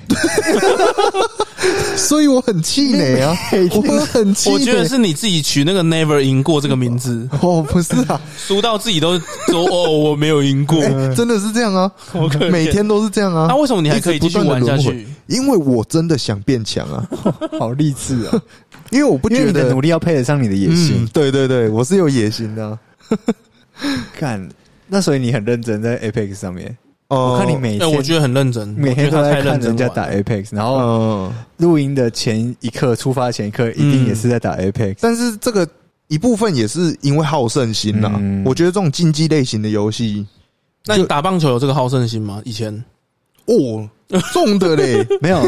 [1.98, 3.36] 所以我很气馁啊，
[3.74, 4.54] 我很气馁。
[4.54, 10.80] 我觉得是你自己取那个 Never 赢过这个名字，哦，不是啊，输到自己都说哦，我没有赢过。
[10.86, 11.92] 哎真的是这样啊，
[12.52, 13.48] 每天都是这样啊。
[13.50, 15.08] 那为什么你还可以继续玩下去？
[15.28, 17.10] 因为我真的想变强啊，
[17.60, 18.42] 好励志啊！
[18.92, 21.08] 因为我不觉得你的努力要配得上你的野嗯心。
[21.14, 22.80] 对对对，我是有野心的啊。
[24.20, 24.48] 干，
[24.88, 26.76] 那所以你很认真在 Apex 上面。
[27.08, 34.98] 哦我看你每天，我觉得很认真，每天都在看人家打 Apex，然后嗯，录音的前一刻、出发前一刻，一定也是在打 Apex。
[35.02, 35.68] 但是这个
[36.08, 38.12] 一部分也是因为好胜心啦。
[38.18, 40.26] 嗯我觉得这种竞技类型的游戏，
[40.86, 42.42] 那你打棒球有这个好胜心吗？
[42.44, 42.74] 以前
[43.46, 43.88] 哦，
[44.34, 45.06] 重的嘞。
[45.22, 45.42] 没有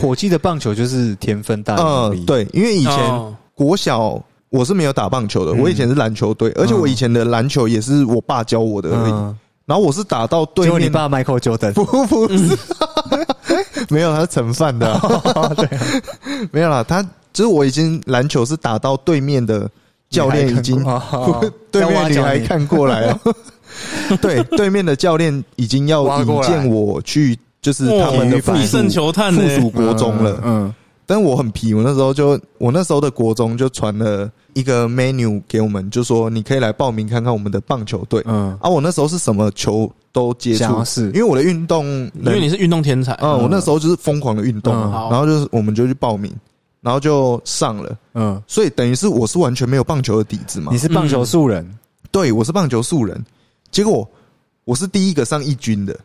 [0.00, 1.76] 火鸡的棒球就是天分大。
[1.76, 3.36] 嗯，，对，因为以前哦。
[3.54, 5.58] 国小我是没有打棒球的，嗯。
[5.58, 9.12] 我以前是篮球队，而且我以前的篮球也是我爸教我的而已。
[9.12, 9.36] 嗯，
[9.66, 12.56] 然后我是打到对面，你爸 Michael Jordan，不不是，
[13.90, 14.90] 没有，他是盛饭的。
[14.90, 15.86] 啊、 对啊，
[16.50, 19.70] 没有啦，他就是我已经篮球是打到对面的
[20.08, 23.20] 教练已经哦对面女孩看过来了，
[24.22, 29.42] 对，对面的教练已经要引荐我去，就是他们的附体育班必胜属球探呢？
[29.42, 30.40] 附属国中了。
[30.44, 30.74] 嗯，
[31.06, 38.22] 但我很皮，我那时候就我那时候的国中就传了一个 menu 给我们，就说你可以来报名看看我们的棒球队。
[38.26, 38.56] 嗯。
[38.60, 41.06] 啊，我那时候是什么球都接触想要，试。
[41.06, 46.32] 因为我的运动因为你是运动天才，嗯，我那时候就是疯狂的运动然后就是我们就去报名，
[46.80, 50.72] 然后就上了，嗯，所以等于是我是完全没有棒球的底子嘛。
[50.72, 50.78] 你。
[50.78, 51.68] 是棒球素人，
[52.10, 53.22] 对，我是棒球素人，
[53.70, 54.08] 结果
[54.64, 55.98] 我是第一个上一军的，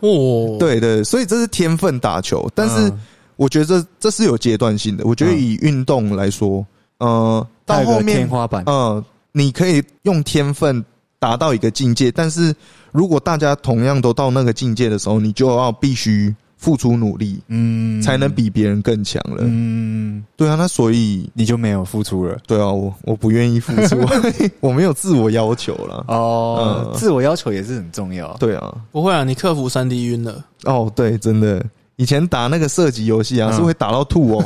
[0.00, 3.00] 哦，，对对，所以这是天分打球，但是嗯。
[3.40, 5.06] 我觉得这这是有阶段性的。
[5.06, 6.62] 我觉得以运动来说，
[6.98, 9.02] 呃，到后面天花板，呃，
[9.32, 10.84] 你可以用天分
[11.18, 12.54] 达到一个境界，但是
[12.92, 19.38] 如果大家同样都到那个境界的时候，你就要必须付出努力，嗯，才能比别人更强了。
[19.40, 22.36] 嗯，对啊，那所以你就没有付出了。
[22.46, 23.98] 对啊，我我不愿意付出，
[24.60, 26.04] 我没有自我要求了。
[26.08, 28.36] 哦，嗯自我要求也是很重要。
[28.38, 30.44] 对啊，不会啊，你克服三 D 晕了。
[30.64, 31.64] 哦，对，真的，
[31.96, 34.44] 以前打那个射击游戏啊，嗯是会打到吐哦。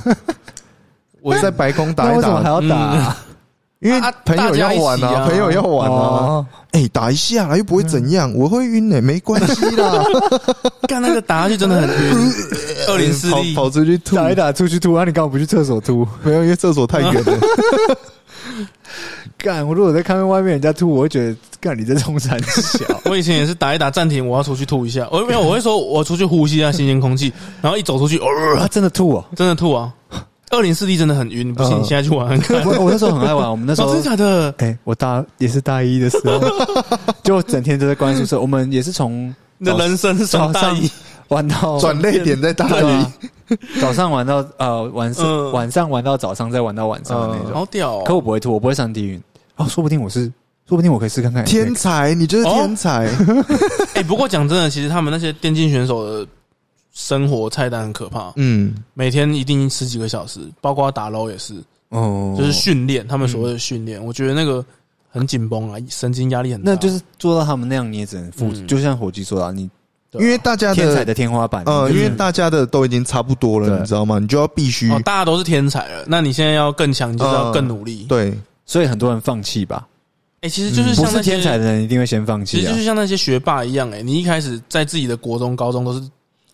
[1.21, 3.17] 我在白宫打一打为什么还打，要打啊？
[3.81, 5.97] 因为啊朋友要玩啊，朋友要玩啊。
[5.97, 10.05] 哦，哎，打一下啦，又不会怎样，我会晕呢，没关系啦。
[10.89, 12.33] 干那个打下去真的很晕，
[12.89, 16.05] 二零四跑跑出去吐，打一打出去吐，啊，你干嘛不去厕所吐？
[16.25, 17.39] 没有，因为厕所太远了。
[19.39, 22.85] 干，我如果在看外面人家吐，我会觉得干你在冲山小。
[23.05, 25.09] 我以前也是打一打暂停，我要出去吐一下。
[25.13, 27.33] 我没有，我会说我出去呼吸一下新鲜空气，
[27.63, 28.27] 然后一走出去，哦，
[28.59, 29.25] 他真的吐啊！
[29.37, 29.93] 真的吐啊！
[30.51, 32.39] 二零四 D 真的很晕，不信嗯你现在去玩。
[32.67, 34.55] 我我那时候很爱玩， 我们那时哦，候真的假的？
[34.59, 36.41] 哎、我大也是大一的时候，
[37.25, 38.41] 就整天都在关宿舍。
[38.41, 40.89] 我们也是从你的人生是从大一
[41.29, 43.13] 玩到 转泪点在大对啊
[43.49, 47.53] 理，早上玩到呃晚上、嗯晚上玩到早上，再玩到晚上的那种。
[47.55, 48.05] 好屌哦！
[48.07, 49.21] 可我不会吐，我不会上地狱。
[49.57, 50.25] 哦，说不定我是，
[50.69, 51.45] 说不定我可以试看看。
[51.45, 53.09] 天才，你就是天才。
[53.95, 56.27] 哎，不过讲真的，其实他们那些电竞选手的
[56.95, 61.55] 生活菜单很可怕，嗯，每天一定十几个小时，包括打 LO 也是，
[61.91, 64.65] 哦，就是训练，他们所谓的训练，我觉得那个
[65.11, 66.71] 很紧绷啊，神经压力很大。
[66.71, 68.47] 那就是做到他们那样，你也只能付。
[68.47, 69.69] 嗯就像火鸡说的啊，你
[70.13, 74.21] 因为大家的天才的天花板，呃，因为大家的都已经差不多了，你知道吗？
[74.21, 78.07] 你就要必须哦，大家都是天才了，那你现在要更强，就是要更努力。
[78.09, 78.33] 对，
[78.65, 79.85] 所以很多人放弃吧。
[80.43, 82.79] 哎，其实就是不像那天才的人一定会先放弃啊其实就。
[82.79, 86.01] 是像那些学霸一样，哎，你一开始在自己的国中、高中都是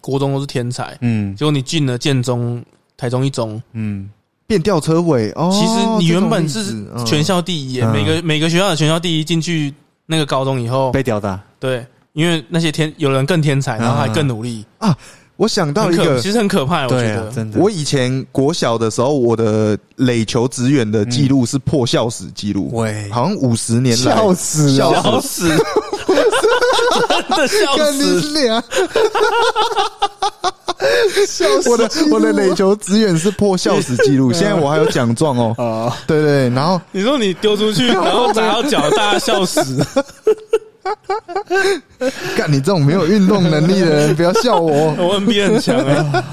[0.01, 2.63] 国中都是天才，嗯结果你进了建中、
[2.97, 4.09] 台中一中，嗯，
[4.47, 5.51] 变吊车尾哦。
[5.53, 9.73] 其实你原本是全，校第一每个每个学校的全校第一，进去
[10.07, 11.41] 那个高中以后，被吊打。
[11.59, 14.97] 对，因为那些天有人更天才，然后还更努力，啊
[15.37, 17.31] 我想到一个，其实很可怕，我觉得，。
[17.31, 17.59] 真的。
[17.59, 24.15] 我以前国小的时候，我的垒球职员的记录是破校史记录，喂，好像五十年来。
[24.15, 25.65] 笑死了！
[27.47, 28.63] 笑笑死，真的
[31.27, 31.69] 笑死！
[31.71, 35.55] 我的我的垒球资源是破笑死记录， 现在我还有奖状哦。
[35.59, 39.85] 啊，对对，然后你说你丢出去， 然后砸到脚，大家笑死。
[42.37, 44.93] 干你这种没有运动能力的人，不要笑我。
[44.99, 46.25] 我 NBA 很强啊，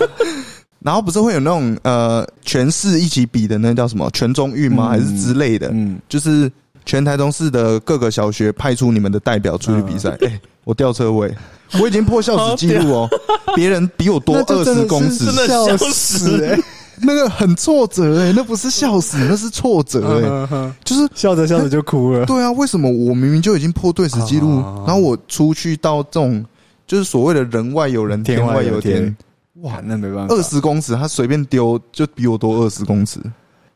[0.80, 4.88] 然后不是会有那种呃全市一起比的那叫什么全中运吗？
[4.88, 5.68] 嗯还是之类的？
[5.74, 6.50] 嗯，就是
[6.88, 10.18] 全台中市的各个小学派出你们的代表出去比赛。
[10.22, 11.32] 哎、我吊车位，
[11.82, 13.10] 我已经破校史记录哦，
[13.54, 15.26] 别人比我多二十公尺。
[15.26, 16.58] 真，的笑死哎！
[17.00, 22.26] 那个很挫折哎、那不是笑死，那是挫折哎、就是笑着笑着就哭了。
[22.26, 26.44] 对啊，为什么我明明就已经破队史记录，哦然后我出去到这种
[26.88, 29.16] 就是所谓的人外有人，天外有天，
[29.62, 30.34] 哇，那没办法。
[30.34, 33.20] 二十公尺他随便丢就比我多二十公尺。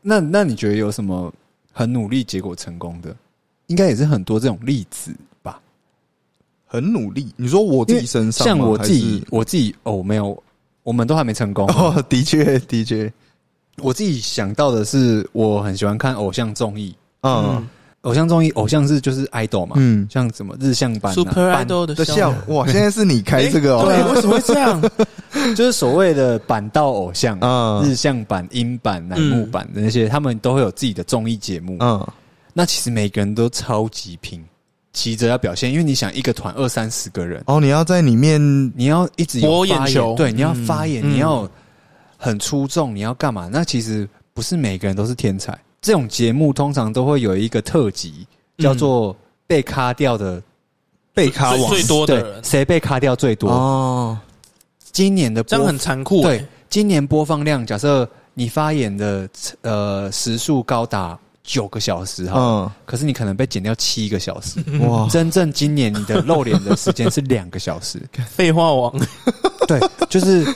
[0.00, 1.32] 那那你觉得有什么
[1.72, 3.14] 很努力结果成功的？
[3.68, 5.60] 应该也是很多这种例子吧。
[6.66, 10.42] 很努力，你说我自己身上，像我自，己我自己哦，没有，
[10.82, 11.66] 我们都还没成功。
[11.68, 13.12] 哦， 的确的确，
[13.78, 17.66] 我自己想到的是，我很喜欢看偶像综艺，嗯
[18.02, 23.84] 偶像综艺，偶像是就是 idol 嘛，嗯，像什么日向版、啊、Super 版 Idol 的的笑笑哇， 现在是你开这个哦。
[23.86, 24.82] 对，哦，为什么会这样？
[25.56, 31.76] 就是所谓的板道偶像，嗯日向版、英版、乃木版的那些，他们都会有自己的综艺节目。
[31.80, 32.06] 嗯
[32.52, 34.44] 那其实每个人都超级拼，
[34.92, 38.38] 急着要表现，因为你想一个团二三十个人，哦，你要在里面
[38.76, 41.14] 你要一直有博眼发言球对，你要发言，嗯。
[41.14, 41.48] 你要
[42.18, 43.48] 很出众，你要干嘛？
[43.50, 45.56] 那其实不是每个人都是天才。
[45.82, 48.26] 这种节目通常都会有一个特辑，
[48.58, 49.14] 叫做
[49.48, 50.40] 被卡掉的
[51.12, 51.68] 被卡网。
[51.68, 53.50] 最最多的对，人，谁被卡掉最多？
[53.50, 54.18] 哦，
[54.92, 59.28] 今年的播这样很残酷对哎。，今年播放量，假设你发言的
[59.62, 62.70] 呃时数高达九个小时哈，嗯。
[62.86, 64.60] 可是你可能被减掉七个小时。
[64.82, 68.94] 哇，真正今年你的露脸的时间是两个小时， 废话王，
[69.66, 70.46] 对，就是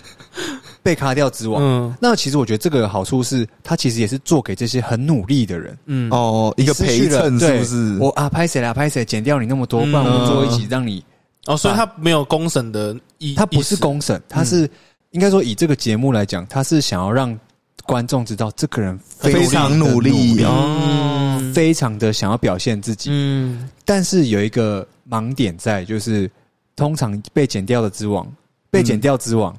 [0.87, 1.61] 被卡掉之王。
[1.61, 5.77] 嗯那其实我觉得这个好处是，他其实也是做给这些很努力的人。
[5.87, 7.99] 嗯，哦，一个陪衬是不是？
[7.99, 8.73] 我啊，拍谁啦？
[8.73, 9.05] 拍谁？
[9.05, 11.05] 减掉你那么多，不然我们坐一起让你。
[11.47, 14.71] 哦，所以他没有公审的意，他不是公审，他是
[15.11, 17.37] 应该说以这个节目来讲，他是想要让
[17.85, 23.11] 观众知道这个人非常努力哦，嗯非常的想要表现自己。
[23.13, 26.31] 嗯但是有一个盲点在，就是
[26.77, 28.25] 通常被剪掉的之王，
[28.71, 29.57] 被剪掉之王，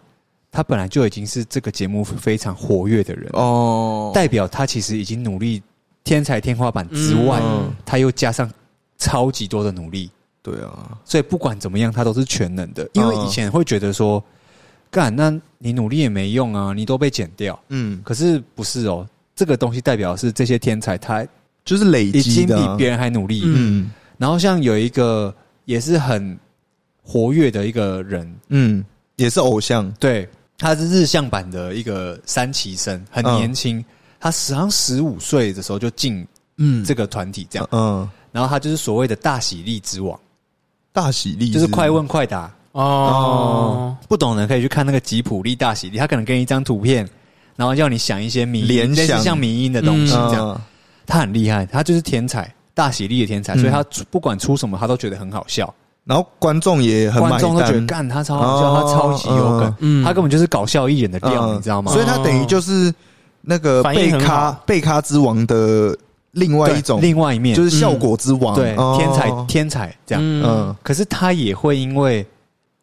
[0.58, 5.62] 他本来就已经是这个节目非常活跃的人，哦，代表他其实已经努力
[6.04, 7.72] 天才天花板之外，嗯。
[7.86, 8.52] 他又加上
[8.98, 10.10] 超级多的努力，
[10.42, 12.90] 对啊，所以不管怎么样，他都是全能的。
[12.94, 14.24] 因为以前会觉得说，
[14.90, 17.60] 干，那你努力也没用啊，你都被剪掉。
[17.68, 21.24] 嗯，可是不是哦，这个东西代表是这些天才他
[21.66, 23.44] 就是累积的啊，经比别人还努力。
[23.46, 23.92] 嗯。
[24.18, 25.32] 然后像有一个
[25.66, 26.36] 也是很
[27.04, 28.84] 活跃的一个人，嗯，
[29.18, 30.28] 也是偶像，对，
[30.58, 33.84] 他是日向版的一个三旗生，很嗯年轻，
[34.20, 36.28] 他十好像十五岁的时候就进
[36.58, 40.20] 嗯这个团体这样，嗯，然后他就是所谓的大喜力之王，
[40.92, 42.52] 大喜力就是快问快答。
[42.74, 47.10] 哦，不懂的可以去看那个吉普力大喜力，他可能给你一张图片，
[47.56, 49.08] 然后叫你想一些迷联想。
[49.08, 50.50] 类似像迷音的东西这样。
[50.50, 50.62] 嗯。
[51.08, 53.60] 他很厉害，他就是天才，大喜力的天才，嗯。
[53.60, 55.74] 所以他出不管出什么，他都觉得很好笑，
[56.08, 61.92] 然后观众也很买观众都觉得，干他超好笑，哦他超级有梗，嗯他根本就是搞笑艺人的料，嗯你知道吗？
[61.92, 62.94] 所以他等于就是
[63.42, 64.64] 那个贝咖好。
[64.66, 65.98] 贝咖之王的
[66.32, 67.54] 另外一种，另外一面。
[67.54, 68.96] 就是效果之王，对哦。
[68.98, 70.44] 天才天才这样，嗯。
[70.46, 72.26] 嗯，可是他也会因为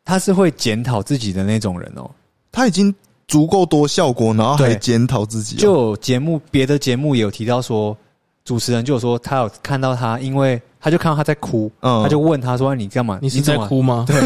[0.05, 2.11] 他是会检讨自己的那种人哦。
[2.53, 2.95] 他已经
[3.27, 4.77] 足够多效果，然后还对。
[4.77, 7.97] 检讨自己哦，就有节目别的节目也有提到说，
[8.45, 13.19] 主持人就有说他有看到他，因为他就看到他在哭，嗯他就问他说：“你干嘛？
[13.23, 13.67] 你是在怎么？
[13.69, 14.05] 哭吗？
[14.07, 14.21] 对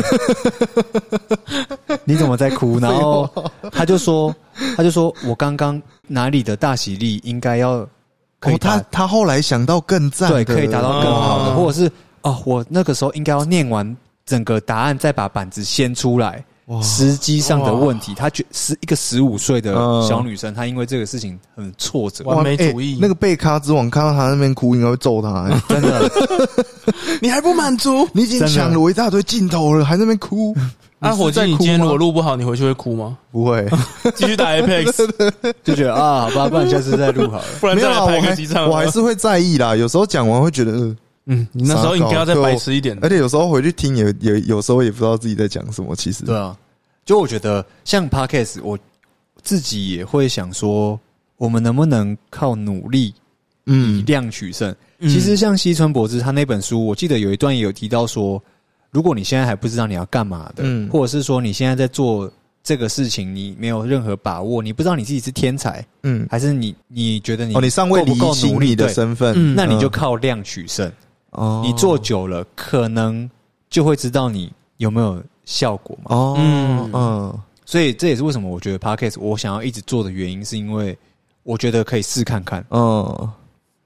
[2.05, 2.79] 你怎么在哭？
[2.83, 3.31] ”然后
[3.71, 4.35] 他就说
[4.77, 7.87] ：“他就说我刚刚哪里的大喜力应该要
[8.41, 11.89] 可以哦，达、他他后来想到更赞的，对，可以达到更好的，哦或者是
[12.23, 13.97] 哦，我那个时候应该要念完
[14.27, 16.45] 整个答案，再把板子掀出来。
[16.69, 26.11] 哇时机上的问题，她觉是一个十五岁的嗯小女生，她因为这个事情很挫折，完美主义欸那个贝卡之王看到她那边哭，应该会揍她、欸 真的。
[27.21, 28.09] 你还不满足？
[28.12, 30.55] 你已经抢了我一大堆镜头了，还在那边哭？
[31.01, 31.99] 啊，火鸡，在你今天如果吗？
[31.99, 33.16] 录不好，你回去会哭吗？
[33.31, 33.64] 不会，
[34.16, 35.09] 继续打 Apex，
[35.62, 37.45] 就觉得啊，好吧，不然下次再录好了。
[37.61, 38.69] 不然没有啊，再来拍我还个几场。
[38.69, 39.77] 我还是会在意啦。
[39.77, 40.97] 有时候讲完会觉得，呃，
[41.31, 42.99] 嗯，你那时候应该要再白痴一点。
[43.03, 45.95] 而且有时候回去听也也有时候也不知道自己在讲什么。
[45.95, 46.57] 其实，对啊，
[47.05, 48.79] 就我觉得像 podcast，我
[49.43, 50.99] 自己也会想说，
[51.37, 53.14] 我们能不能靠努力以
[53.66, 54.74] 嗯，量取胜？
[55.01, 58.43] 嗯其实像西村博之他那本书，我记得有一段也有提到说，
[58.91, 62.29] 如果你现在还不知道你要干嘛的，嗯或者是说你现在在做
[62.64, 70.91] 这个事情你没有任何把握，你不知道你自己是天才，嗯，还是你你觉得你哦，你尚未理够努力清你的身份，嗯那你就靠量取胜。
[71.31, 73.29] 哦，你做久了，可能
[73.70, 76.14] 就会知道你有没有效果嘛。
[76.14, 80.97] 哦，嗯嗯所以这也是为什么我觉得 podcast 我想要一直做的原因，是因为
[81.43, 83.31] 我觉得可以试看看，嗯，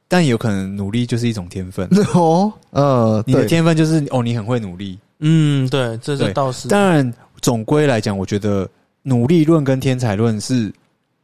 [0.06, 1.88] 但有可能努力就是一种天分。
[2.14, 4.98] 哦，嗯，你的对，天分就是哦，你很会努力。
[5.18, 8.68] 嗯，对，这对是倒是当然，总归来讲，我觉得
[9.02, 10.72] 努力论跟天才论是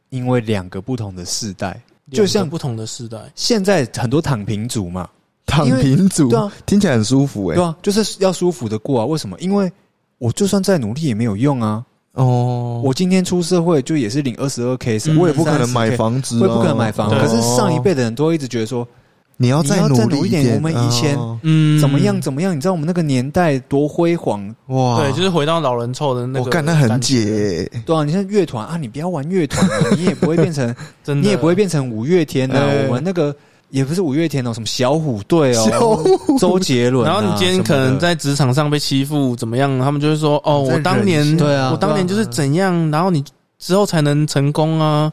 [0.09, 1.81] 因为两个不同的世代。
[2.11, 5.07] 就像两个不同的时代，现在很多躺平族嘛，
[5.49, 9.05] 躺平族，对啊，听起来很舒服哎对，啊，就是要舒服的过啊。
[9.05, 9.35] 为什么？
[9.39, 9.71] 因为
[10.17, 11.83] 我就算再努力也没有用啊。
[12.13, 17.09] 哦，我今天出社会就也是领二十二 k，嗯我也不可能买，房子啊，我也不可能买房。
[17.09, 18.85] 对可是上一辈的人都会一直觉得说，
[19.37, 22.53] 你要再你要再努力一点我们以前哦嗯，怎么样怎么样？
[22.53, 30.75] 你知道我们那个年代多辉煌，哇，对，就是回到老人臭的那个，我干那很，解欸，对啊，你像乐团啊，你不要玩乐团了，你也不会变成，
[31.05, 32.59] 真的，你也不会变成五月天啊。
[32.59, 33.33] 哎我们那个
[33.69, 36.03] 也不是五月天哦，什么小虎队小哦，
[36.39, 37.13] 周杰伦啊。
[37.13, 39.79] 然后你今天可能在职场上被欺负，怎么样？
[39.79, 43.23] 他们就会说：“哦，我当年对啊我当年就是怎样，然后你
[43.57, 45.11] 之后才能成功啊。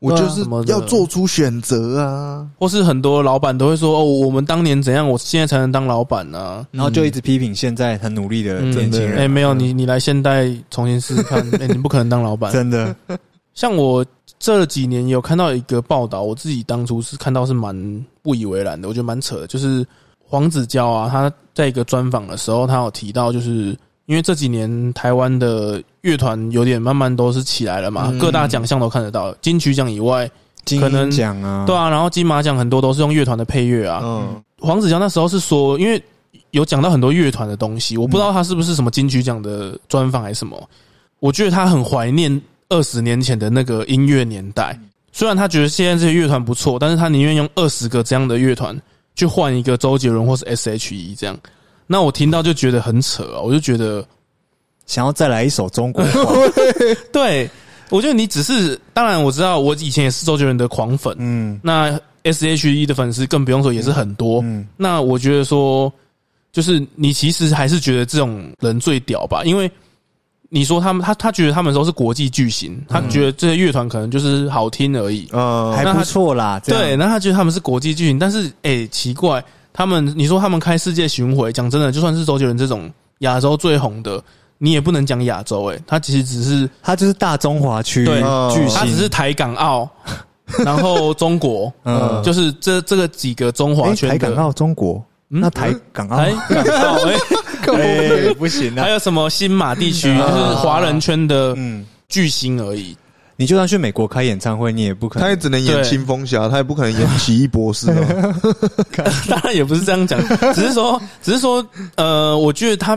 [0.00, 9.18] 我就是什么要做出选择啊，”或是很多老板都会说：“哦，我们当年怎样，我现在才能当老板呢、然后就一直批评现在很努力的嗯年轻人。
[9.18, 12.52] 哎、没有你，你来现代重新试试看，哎、你不可能当老板。
[12.54, 12.94] 真的，
[13.54, 14.04] 像我
[14.38, 19.46] 这几年有看到一个报道，我自己当初是看到是蛮不以为然的，我觉得蛮扯的。
[19.46, 19.86] 就是
[20.18, 23.76] 黄子佼啊，他在一个专访的时候，他有提到，就是
[24.06, 30.30] 因为这几年台湾的乐团有点慢慢都是起来了嘛，嗯各大奖项都看得到，金曲奖以外，
[30.64, 34.00] 金可能鹰奖啊，对啊，然后金马奖很多都是用乐团的配乐啊。
[34.02, 36.02] 嗯，黄子佼那时候是说，因为
[36.50, 40.60] 有讲到很多乐团的东西，我不知道他是不是什么金曲奖的专访还是什么。
[41.20, 44.78] 我觉得他很怀念二十年前的那个音乐年代。
[45.12, 48.76] 虽然他觉得现在这些乐团不错，但是他宁愿用二十个这样的乐团
[49.14, 51.38] 去换一个周杰伦或是 S.H.E 这样。
[51.86, 53.40] 那我听到就觉得很扯啊！
[53.40, 54.04] 我就觉得，
[54.86, 56.34] 想要再来一首中国话，
[57.12, 57.48] 对
[57.90, 64.40] 我觉得你只是，当然我知道我以前也是周杰伦的狂粉，嗯那 S.H.E 的粉丝更不用说也是很多。
[64.42, 65.92] 嗯，那我觉得说，
[66.50, 69.70] 就是你其实还是觉得这种人最屌吧，因为
[70.50, 75.28] 你说他们，他他觉得他们都是国际巨星，他觉得这些乐团可能就是好听而已。
[75.32, 76.60] 嗯，还不错啦。
[76.64, 79.42] 对，，那他觉得他们是国际巨星，但是哎、奇怪，
[79.72, 82.88] 他们你说他们开世界巡回，讲真的，就算是周杰伦这种
[83.18, 84.22] 亚洲最红的，
[84.58, 88.20] 你也不能讲亚洲，哎，他其实只是他就是大中华区对
[88.52, 89.88] 巨他只是，台港澳，
[90.64, 94.18] 然后中国，嗯，就是这这个几个中华哎，圈的。
[94.18, 96.16] 台港澳中国，嗯那台港澳？
[96.18, 96.32] 台？
[96.48, 97.16] 港澳，哎，
[98.28, 100.18] 哎不行啊，还有什么新马地区，嗯。
[100.18, 102.96] 就是华人圈的嗯，巨星而已。
[103.36, 105.24] 你就算去美国开演唱会，你也不可能。
[105.26, 108.34] 他也只能演对清风侠，他也不可能演奇异博士哦。
[109.28, 110.20] 当然也不是这样讲，
[110.54, 111.66] 只是说，只是说，
[111.96, 112.96] 呃，我觉得他，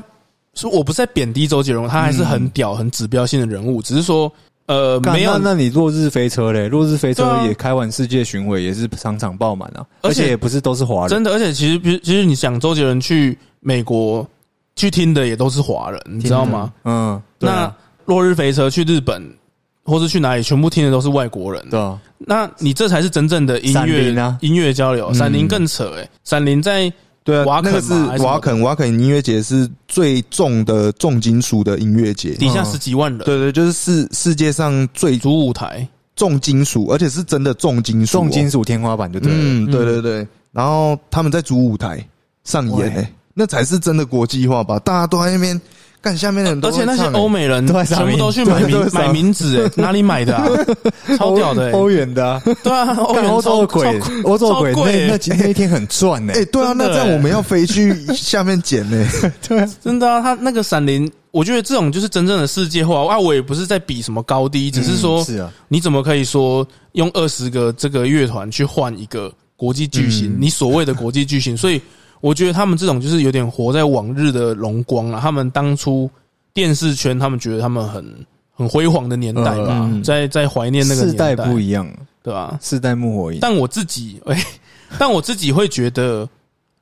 [0.53, 4.31] 说我不是在贬低周杰伦，他还是很屌、很指标性的人物，只是说，
[4.67, 6.67] 呃，没有那那你落日飞车嘞？
[6.69, 14.27] 落日飞车也开完世界巡回，也是场场爆满啊，而且也不是都是华人，真的，而且其实，其实你想周杰伦去美国
[14.75, 16.71] 去听的也都是华人，你知道吗？
[16.83, 17.73] 嗯，对啊
[18.05, 19.23] 落日飞车去日本
[19.83, 21.65] 或是去哪里，全部听的都是外国人。
[21.69, 25.07] 对啊，那你这才是真正的音乐啊音乐交流。
[25.11, 26.91] 嗯闪灵更扯诶、闪灵在
[27.27, 32.33] 对啊瓦，肯那个是瓦肯，瓦肯音乐节是最重的重金属的音乐节。
[32.35, 35.85] 底下十几万人，对对，就是世世界上最主舞台。
[36.15, 39.37] 重金属，而且是真的重金属哦，重金属天花板就对了。
[39.39, 40.27] 嗯，对对对。
[40.51, 42.03] 然后他们在主舞台
[42.43, 44.79] 上演那才是真的国际化吧？
[44.79, 45.61] 大家都在那边
[46.07, 50.47] 干，下面的人都而且那些欧美人全部都去买名买名字，哎， 哪里买的啊？
[51.17, 56.45] 超屌的，欧哎元的啊，对啊，欧元超洲的鬼超，欧洲的鬼超贵那那几那一天很赚呢哎、。
[56.45, 59.07] 对啊，那这样我们要飞去下面捡呢、
[59.47, 63.13] 对真的啊，他那个闪灵，我觉得这种就是真正的世界化。
[63.13, 63.19] 啊。
[63.19, 70.29] 我也不是在比什么高低，只是说嗯是啊，你怎么可以说用二十个这个乐团去换一个国际巨星？
[70.29, 70.37] 嗯。
[70.39, 71.81] 你所谓的国际巨星，所以
[72.21, 75.19] 我觉得他们这种就是有点活在往日的荣光了。
[75.19, 76.09] 他们当初
[76.53, 78.03] 电视圈，他们觉得他们很
[78.51, 81.87] 很辉煌的年代吧，嗯在在怀念那个世年代，代不一样，
[82.23, 82.57] 对吧？
[82.61, 83.39] 世代木火一样。
[83.41, 84.43] 但我自己， 哎、
[84.97, 86.27] 但我自己会觉得。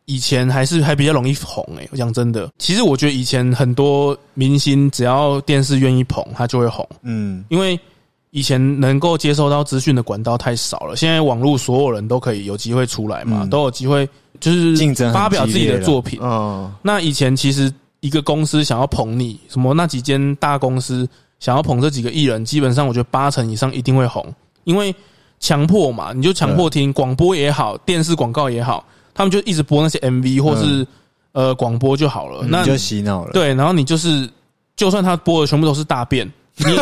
[0.08, 6.88] 以前还是还比较容易红哎、我讲真的，其实我觉得以前很多明星只要电视愿意捧，他就会红。
[7.02, 7.80] 嗯，因为
[8.30, 14.08] 以前能够接收到资讯的管道太少了，现在网络所有人都可以有机会出来嘛，嗯都有机会
[14.46, 16.20] 就是竞争发表自己的作品。
[16.22, 21.08] 嗯，那以前其实一个公司想要捧你，什么那几间大公司
[21.40, 24.32] 想要捧这几个艺人，基本上我觉得八成以上一定会红，
[24.66, 24.94] 因为
[25.40, 28.86] 强迫嘛，你就强迫听广播也好，电视广告也好，
[29.16, 30.86] 他们就一直播那些 MV 或是、
[31.32, 32.46] 呃广播就好了。
[32.48, 33.32] 那你就洗脑了。
[33.34, 34.30] 对，然后你就是，
[34.76, 36.80] 就算他播的全部都是大便，你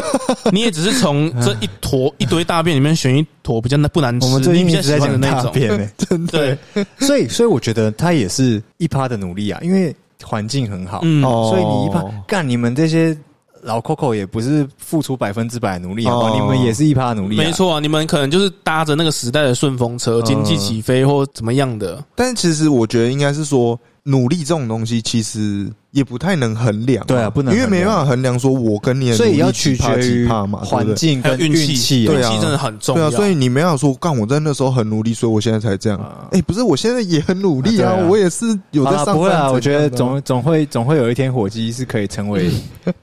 [0.51, 5.45] 你也只是从这一坨一堆大便里面选一坨比较不难吃我，们最你比较喜近一直在讲欢的那种。
[5.45, 13.17] 大便欸 真的对，所以所以我觉得他也是一趴的努力啊，因为环境很好，嗯，哦所以你一趴干你们这些
[13.61, 16.29] 老 Coco 也不是付出百分之百的努力，好吧？
[16.29, 17.51] 哦你们也是一趴的努力、啊，没。
[17.51, 22.03] 错啊，你们可能就是搭着那个时代的顺风车，经济起飞或怎么样的。
[22.13, 32.05] 但其实我觉得应该是说，努力这种东西其实也不太能衡量、对啊不能因为没办法衡量说我跟你的所以要取决于嘛，环境跟运气。
[32.05, 33.09] 对啊运气真的很重要。
[33.09, 35.97] 对啊，所以你没办法说，干我在那时候很努力，所以我现在才这样。
[35.99, 39.15] 啊哎、不是，我现在也很努力啊，啊啊我也是有在上班。
[39.15, 42.51] 不会啊，我觉得总总会总会有一天火鸡是可以成为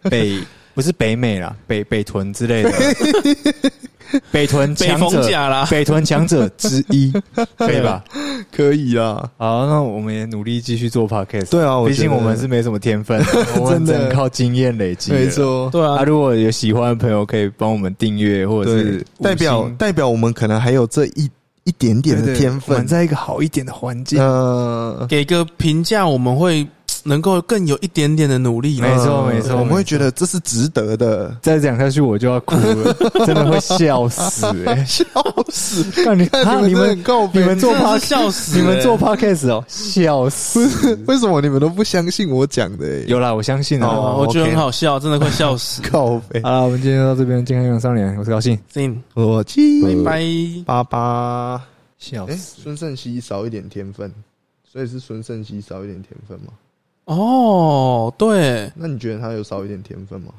[0.03, 0.39] 北
[0.75, 2.71] 不是北美啦，北北屯之类的
[4.31, 7.13] 北屯强者，甲啦，北屯强者之一，
[7.57, 8.05] 可以吧？
[8.55, 9.29] 可以啊。
[9.37, 11.51] 好，那我们也努力继续做 podcast。
[11.51, 13.21] 对啊，毕竟我们是没什么天分，
[13.59, 15.13] 我们只真的能靠经验累积。
[15.13, 15.29] 没。
[15.31, 21.31] 错，对啊啊，，如果有喜欢的朋友，可以帮我们订阅，或者是，代表代表我们可能还有这一
[21.65, 22.87] 一点点的天分我们。
[22.87, 24.21] 在一个好一点的环境。
[24.21, 26.67] 呃，给个评价，我们会
[27.05, 28.81] 能够更有一点点的努力。
[28.81, 31.35] 没错没错我们会觉得这是值得的。
[31.43, 32.95] 再讲下去我就要哭了，
[33.27, 34.83] 真的会笑死哎！
[34.85, 35.05] 笑
[35.49, 35.83] 死！
[36.05, 40.61] 看你看啊你们很告你们做真的 p 是笑死你们做欸 podcast 哦，笑死！
[41.07, 43.05] 为什么你们都不相信我讲的、欸？
[43.07, 44.17] 有啦，我相信哦啊。
[44.17, 45.83] 我觉得很好笑，真的会笑死。
[45.91, 50.23] 靠背，好了，我们今天到这边，健康养少年，我是高兴，信，我七拜拜。
[50.65, 51.55] 八八。
[51.57, 51.63] 哎，
[51.99, 52.63] 笑死。
[52.63, 54.13] 孙胜熙少一点天分，
[54.71, 56.53] 所以是孙胜熙少一点天分吗？
[57.11, 60.29] 哦，对，那你觉得他有少一点天分吗？